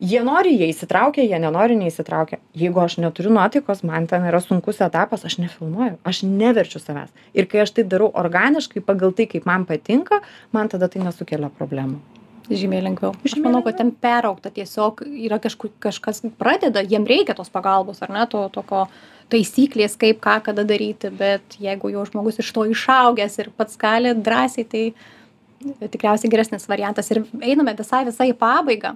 jie 0.00 0.22
nori 0.24 0.54
jie 0.58 0.68
įsitraukia 0.72 1.24
jie 1.24 1.38
nenori 1.38 1.76
neįsitraukia. 1.78 2.40
Jeigu 2.56 2.82
aš 2.82 2.98
neturiu 3.02 3.32
nuotaikos 3.34 3.84
man 3.86 4.08
ten 4.10 4.26
yra 4.28 4.40
sunkus 4.42 4.82
etapas 4.84 5.24
aš 5.24 5.38
nefilmuoju 5.42 5.98
aš 6.04 6.24
neverčiu 6.26 6.82
savęs. 6.82 7.14
Ir 7.34 7.46
kai 7.50 7.64
aš 7.64 7.76
tai 7.78 7.86
darau 7.86 8.10
organiškai 8.10 8.82
pagal 8.84 9.14
tai 9.14 9.28
kaip 9.30 9.46
man 9.46 9.66
patinka 9.68 10.20
man 10.52 10.68
tada 10.68 10.88
tai 10.88 11.04
nesukelia 11.04 11.50
problemų. 11.50 12.02
Žymiai 12.44 12.82
lengviau. 12.84 13.14
Aš 13.24 13.38
manau, 13.40 13.62
kad 13.64 13.78
ten 13.78 13.88
peraukta 13.88 14.50
tiesiog 14.52 15.00
yra 15.08 15.38
kažkur, 15.40 15.70
kažkas 15.80 16.20
pradeda, 16.36 16.82
jiem 16.84 17.06
reikia 17.08 17.32
tos 17.32 17.48
pagalbos, 17.48 18.02
ar 18.04 18.12
ne, 18.12 18.26
to 18.28 18.42
tokio 18.52 18.82
taisyklės, 19.32 19.96
kaip 19.96 20.20
ką 20.20 20.34
kada 20.50 20.66
daryti, 20.68 21.08
bet 21.08 21.56
jeigu 21.56 21.88
jau 21.94 22.04
žmogus 22.04 22.42
iš 22.42 22.50
to 22.52 22.66
išaugęs 22.68 23.38
ir 23.40 23.48
pats 23.56 23.80
gali 23.80 24.12
drąsiai, 24.12 24.66
tai 24.68 24.84
tikriausiai 25.80 26.30
geresnis 26.32 26.68
variantas. 26.70 27.10
Ir 27.10 27.22
einame 27.42 27.74
visai 27.78 28.04
visai 28.08 28.30
į 28.32 28.38
pabaigą. 28.40 28.94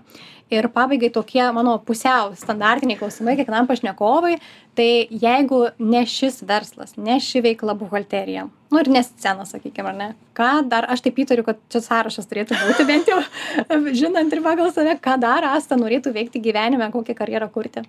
Ir 0.52 0.68
pabaigai 0.72 1.10
tokie 1.12 1.42
mano 1.52 1.74
pusiau 1.84 2.32
standartiniai 2.38 2.98
klausimai 3.00 3.36
kiekvienam 3.36 3.68
pašnekovui. 3.68 4.38
Tai 4.78 4.88
jeigu 5.10 5.60
ne 5.82 6.04
šis 6.06 6.40
verslas, 6.46 6.94
ne 6.96 7.18
ši 7.20 7.42
veikla 7.42 7.74
buhalterija, 7.74 8.44
nu 8.70 8.78
ir 8.78 8.90
ne 8.94 9.02
scena, 9.02 9.42
sakykime, 9.48 9.90
ar 9.90 9.96
ne, 9.98 10.08
ką 10.38 10.52
dar, 10.70 10.86
aš 10.92 11.02
taip 11.02 11.18
įtariu, 11.18 11.42
kad 11.48 11.58
čia 11.72 11.82
sąrašas 11.82 12.30
turėtų 12.30 12.54
būti, 12.62 12.86
bent 12.86 13.10
jau 13.10 13.18
žinant 14.00 14.30
ir 14.30 14.44
pagal 14.44 14.70
save, 14.70 14.94
ką 15.02 15.18
dar 15.18 15.48
Asta 15.50 15.74
norėtų 15.80 16.14
veikti 16.14 16.44
gyvenime, 16.44 16.92
kokią 16.94 17.18
karjerą 17.18 17.50
kurti. 17.50 17.82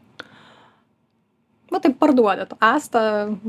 Va 1.73 1.79
taip 1.84 1.97
parduodat. 2.01 2.53
Asta 2.63 3.01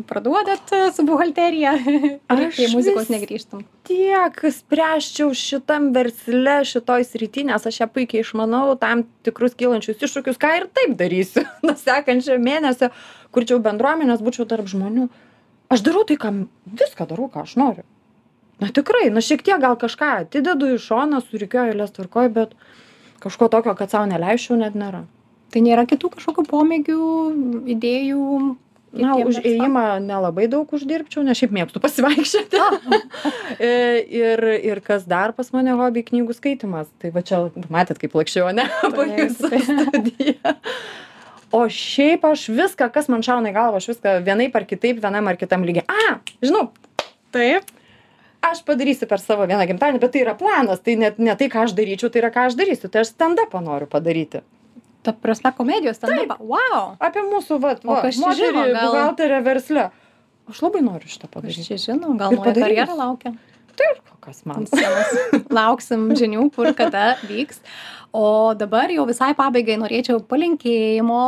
parduodat 0.08 0.72
su 0.96 1.04
buhalterija. 1.08 1.74
Aš 2.32 2.56
prie 2.56 2.68
muzikos 2.72 3.10
negrįžtam. 3.12 3.64
tiek 3.90 4.36
spręsčiau 4.54 5.32
šitam 5.34 5.90
versle 5.94 6.60
šitoj 6.68 7.04
srity 7.08 7.44
nes 7.48 7.64
aš 7.66 7.80
ją 7.80 7.88
puikiai 7.90 8.22
išmanau 8.22 8.76
tam 8.78 9.02
tikrus 9.26 9.56
kylančius 9.58 10.02
iššūkius 10.04 10.38
ką 10.38 10.50
ir 10.58 10.66
taip 10.76 10.94
darysiu 11.00 11.42
nuo 11.66 11.74
sekančio 11.78 12.38
mėnesio 12.38 12.90
kurčiau 13.34 13.58
bendruomenes 13.64 14.22
būčiau 14.22 14.46
tarp 14.50 14.68
žmonių. 14.70 15.08
Aš 15.70 15.86
darau 15.86 16.04
tai 16.06 16.18
ką 16.20 16.34
viską 16.82 17.08
darau 17.10 17.30
ką 17.32 17.46
aš 17.46 17.56
noriu. 17.60 17.86
Na 18.60 18.68
tikrai 18.68 19.08
na 19.10 19.22
šiek 19.24 19.42
tiek 19.46 19.60
gal 19.62 19.78
kažką 19.80 20.10
atidedu 20.26 20.74
į 20.74 20.82
šoną 20.84 21.22
surikiuoju 21.24 21.74
eiles 21.74 21.96
tvarkoj 21.96 22.28
bet 22.36 22.58
kažko 23.24 23.48
tokio 23.52 23.74
kad 23.78 23.92
sau 23.92 24.04
neleisčiau 24.08 24.58
net 24.60 24.76
nėra 24.76 25.06
tai 25.52 25.62
nėra 25.66 25.86
kitų 25.90 26.12
kažkokių 26.16 26.46
pomėgių 26.50 27.04
idėjų 27.74 28.26
na 28.92 29.14
už 29.22 29.40
ėjimą 29.46 29.84
nelabai 30.02 30.48
daug 30.50 30.70
uždirbčiau 30.74 31.22
nes 31.26 31.38
šiaip 31.38 31.54
mėgstu 31.54 31.82
pasivaikščioti. 31.82 32.62
E, 33.60 34.00
ir 34.08 34.40
ir 34.64 34.78
kas 34.80 35.02
dar 35.04 35.34
pas 35.36 35.50
mane 35.52 35.74
hobi 35.76 36.00
knygų 36.06 36.32
skaitymas 36.32 36.86
tai 37.02 37.10
va 37.12 37.20
čia 37.26 37.42
matėt 37.72 37.98
kaip 38.00 38.14
jūsų 39.18 39.50
taip. 39.50 39.66
studiją. 39.66 40.54
O 41.52 41.64
šiaip 41.66 42.24
aš 42.24 42.46
viską 42.54 42.88
kas 42.94 43.10
man 43.12 43.26
šauna 43.26 43.50
į 43.50 43.56
galvą 43.58 43.82
aš 43.82 43.90
viską 43.90 44.14
vienaip 44.24 44.56
ar 44.56 44.64
kitaip 44.70 45.02
vienam 45.02 45.28
ar 45.28 45.36
kitam 45.36 45.66
lygy. 45.66 45.82
A 45.84 46.16
žinau 46.40 46.70
taip. 47.34 47.68
aš 48.46 48.62
padarysiu 48.64 49.10
per 49.10 49.20
savo 49.20 49.44
vieną 49.50 49.66
gimtadienį 49.68 50.00
bet 50.00 50.14
tai 50.14 50.24
yra 50.24 50.38
planas. 50.38 50.80
Tai 50.80 50.96
net 51.02 51.20
ne 51.20 51.36
tai 51.36 51.50
ką 51.52 51.66
aš 51.66 51.76
daryčiau 51.76 52.08
tai 52.08 52.24
yra 52.24 52.32
ką 52.32 52.48
aš 52.48 52.56
darysiu. 52.56 52.88
Tai 52.88 53.04
aš 53.04 53.12
stendapą 53.12 53.60
noriu 53.66 53.90
padaryti 53.90 54.40
ta 55.02 55.12
prasme 55.12 55.52
komedijos 55.56 55.96
stendapą 56.00 56.36
wow! 56.44 56.94
Apie 57.00 57.22
mūsų 57.26 57.60
vat 57.62 57.84
va 57.84 58.00
moterį 58.04 58.52
gal- 58.56 58.74
buhalterę 58.86 59.40
versle. 59.46 59.90
Aš 60.50 60.62
labai 60.66 60.80
noriu 60.82 61.08
šitą 61.08 61.28
padaryti. 61.30 61.62
čia 61.68 61.76
žino 61.78 62.16
gal 62.18 62.34
padarys. 62.36 62.62
karjera 62.64 62.94
laukia 62.98 63.34
tai 63.80 63.88
ir 63.94 64.02
kas 64.20 64.44
man 64.48 64.62
ant 64.62 64.70
scenos. 64.70 65.16
Lauksim 65.60 66.10
žinių, 66.18 66.50
kur 66.54 66.70
kada 66.76 67.14
vyks. 67.24 67.64
O 68.10 68.54
dabar 68.58 68.90
jau 68.90 69.04
visai 69.06 69.30
pabaigai 69.38 69.76
norėčiau 69.78 70.18
palinkėjimo, 70.26 71.20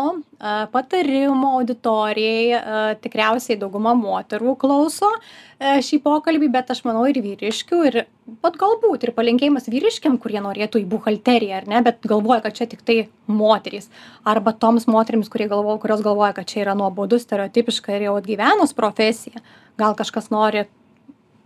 patarimo 0.73 1.53
auditorijai. 1.61 2.97
Tikriausiai 3.05 3.55
dauguma 3.61 3.93
moterų 3.95 4.57
klauso 4.59 5.07
a, 5.13 5.77
šį 5.79 6.01
pokalbį, 6.03 6.49
bet 6.57 6.75
aš 6.75 6.83
manau 6.89 7.05
ir 7.07 7.21
vyriškių. 7.23 7.79
Ir 7.87 8.01
pat 8.43 8.59
galbūt 8.59 9.07
ir 9.07 9.15
palinkėjimas 9.15 9.71
vyriškiam, 9.71 10.19
kurie 10.19 10.43
norėtų 10.43 10.83
į 10.83 10.89
buhalteriją, 10.91 11.63
ar 11.63 11.71
ne, 11.71 11.85
bet 11.87 12.03
galvoja, 12.03 12.43
kad 12.49 12.59
čia 12.59 12.67
tik 12.75 12.83
tai 12.83 12.99
moterys. 13.31 13.87
Arba 14.27 14.51
toms 14.51 14.91
moterims, 14.91 15.31
kurie 15.31 15.47
galvo, 15.53 15.79
kurios 15.79 16.03
galvoja, 16.03 16.35
kad 16.35 16.51
čia 16.51 16.65
yra 16.67 16.75
nuobodu, 16.79 17.23
stereotipiška 17.23 17.95
ir 17.95 18.09
jau 18.09 18.19
atgyvenus 18.19 18.75
profesija. 18.75 19.39
Gal 19.79 19.95
kažkas 19.95 20.33
nori 20.35 20.67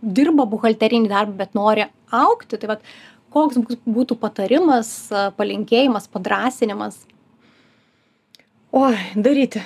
dirba 0.07 0.47
buhalterinį 0.49 1.11
darbą, 1.11 1.37
bet 1.43 1.57
nori 1.57 1.87
aukti. 2.13 2.59
Tai 2.59 2.71
vat, 2.75 2.87
koks 3.33 3.59
būtų 3.85 4.17
patarimas, 4.21 4.93
palinkėjimas, 5.39 6.09
padrasinimas? 6.13 7.01
Oi, 8.77 8.95
daryti. 9.15 9.63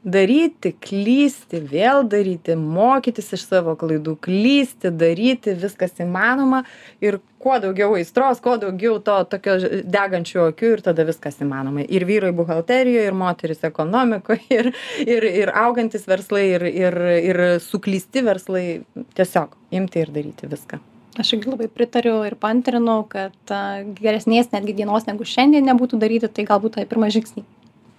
Daryti, 0.00 0.70
klysti, 0.80 1.58
vėl 1.68 2.06
daryti, 2.08 2.54
mokytis 2.56 3.26
iš 3.36 3.42
savo 3.44 3.74
klaidų, 3.76 4.14
klysti, 4.24 4.88
daryti, 4.96 5.52
viskas 5.60 5.92
įmanoma 6.00 6.62
ir 7.04 7.18
kuo 7.36 7.58
daugiau 7.60 7.98
aistros, 7.98 8.40
kuo 8.40 8.54
daugiau 8.62 8.96
to 9.04 9.18
tokio 9.28 9.58
degančių 9.84 10.46
akių 10.46 10.72
ir 10.78 10.84
tada 10.88 11.04
viskas 11.04 11.36
įmanoma. 11.44 11.84
Ir 11.84 12.08
vyrai 12.08 12.32
buhalterijoje, 12.32 13.10
ir 13.10 13.20
moteris 13.20 13.60
ekonomikoje, 13.68 14.40
ir, 14.56 14.72
ir, 15.04 15.28
ir 15.44 15.54
augantis 15.66 16.08
verslai, 16.08 16.46
ir, 16.54 16.64
ir, 16.70 16.98
ir 17.20 17.44
suklysti 17.60 18.24
verslai. 18.24 18.64
Tiesiog 19.20 19.52
imti 19.76 20.00
ir 20.00 20.16
daryti 20.16 20.48
viską. 20.48 20.80
Aš 21.20 21.36
irgi 21.36 21.52
labai 21.52 21.68
pritariu 21.68 22.22
ir 22.24 22.40
pantrinu, 22.40 23.02
kad 23.10 23.56
geresnės 24.00 24.48
netgi 24.56 24.80
dienos 24.80 25.04
negu 25.10 25.28
šiandien 25.28 25.68
nebūtų 25.68 26.00
daryti, 26.00 26.32
tai 26.32 26.48
galbūt 26.48 26.80
tai 26.80 26.88
pirmą 26.88 27.12
žingsnį 27.12 27.44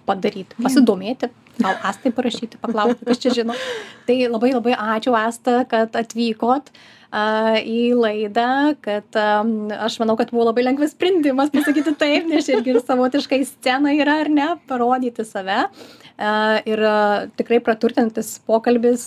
padaryti, 0.08 0.56
pasidomėti, 0.62 1.30
gal 1.60 1.78
Astai 1.86 2.12
parašyti, 2.14 2.60
paklausti, 2.62 3.06
kas 3.06 3.20
čia 3.22 3.34
žino. 3.42 3.56
Tai 4.08 4.16
labai 4.34 4.52
labai 4.54 4.74
ačiū 4.74 5.14
Asta, 5.18 5.62
kad 5.68 5.94
atvykot 5.98 6.72
į 7.12 7.80
laidą, 7.98 8.74
kad 8.80 9.16
aš 9.16 9.98
manau, 10.00 10.16
kad 10.16 10.32
buvo 10.32 10.48
labai 10.48 10.64
lengvas 10.64 10.94
sprendimas 10.96 11.52
pasakyti 11.52 11.92
taip, 12.00 12.28
nes 12.30 12.48
irgi 12.48 12.78
savotiškai 12.80 13.42
scena 13.48 13.92
yra 13.92 14.22
ar 14.24 14.32
ne, 14.32 14.48
parodyti 14.68 15.26
save. 15.28 15.66
Ir 16.68 16.84
tikrai 17.36 17.58
praturtinantis 17.64 18.36
pokalbis, 18.46 19.04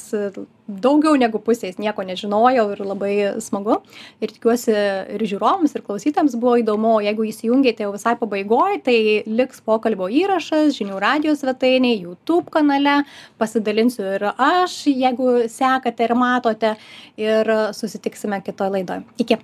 daugiau 0.65 1.13
negu 1.18 1.38
pusės 1.46 1.78
nieko 1.78 2.04
nežinojau 2.06 2.65
ir 2.74 2.82
labai 2.84 3.13
smagu. 3.44 3.78
Ir 4.24 4.34
tikiuosi 4.34 4.74
ir 5.15 5.24
žiūrovams, 5.30 5.76
ir 5.78 5.84
klausytams 5.86 6.36
buvo 6.41 6.56
įdomu, 6.62 6.96
jeigu 7.06 7.28
įsijungėte 7.30 7.86
jau 7.86 7.91
visai 7.94 8.15
pabaigoje, 8.20 8.82
tai 8.88 8.98
liks 9.30 9.62
pokalbio 9.65 10.10
įrašas 10.10 10.74
žinių 10.76 10.98
radijos 11.02 11.44
svetainėje, 11.44 12.02
YouTube 12.08 12.50
kanale, 12.54 13.04
pasidalinsiu 13.41 14.08
ir 14.18 14.28
aš, 14.34 14.82
jeigu 14.89 15.46
sekate 15.54 16.10
ir 16.10 16.15
matote, 16.18 16.74
ir 17.22 17.54
susitiksime 17.95 18.41
kitoje 18.41 18.69
laidoje. 18.69 19.01
Iki. 19.17 19.38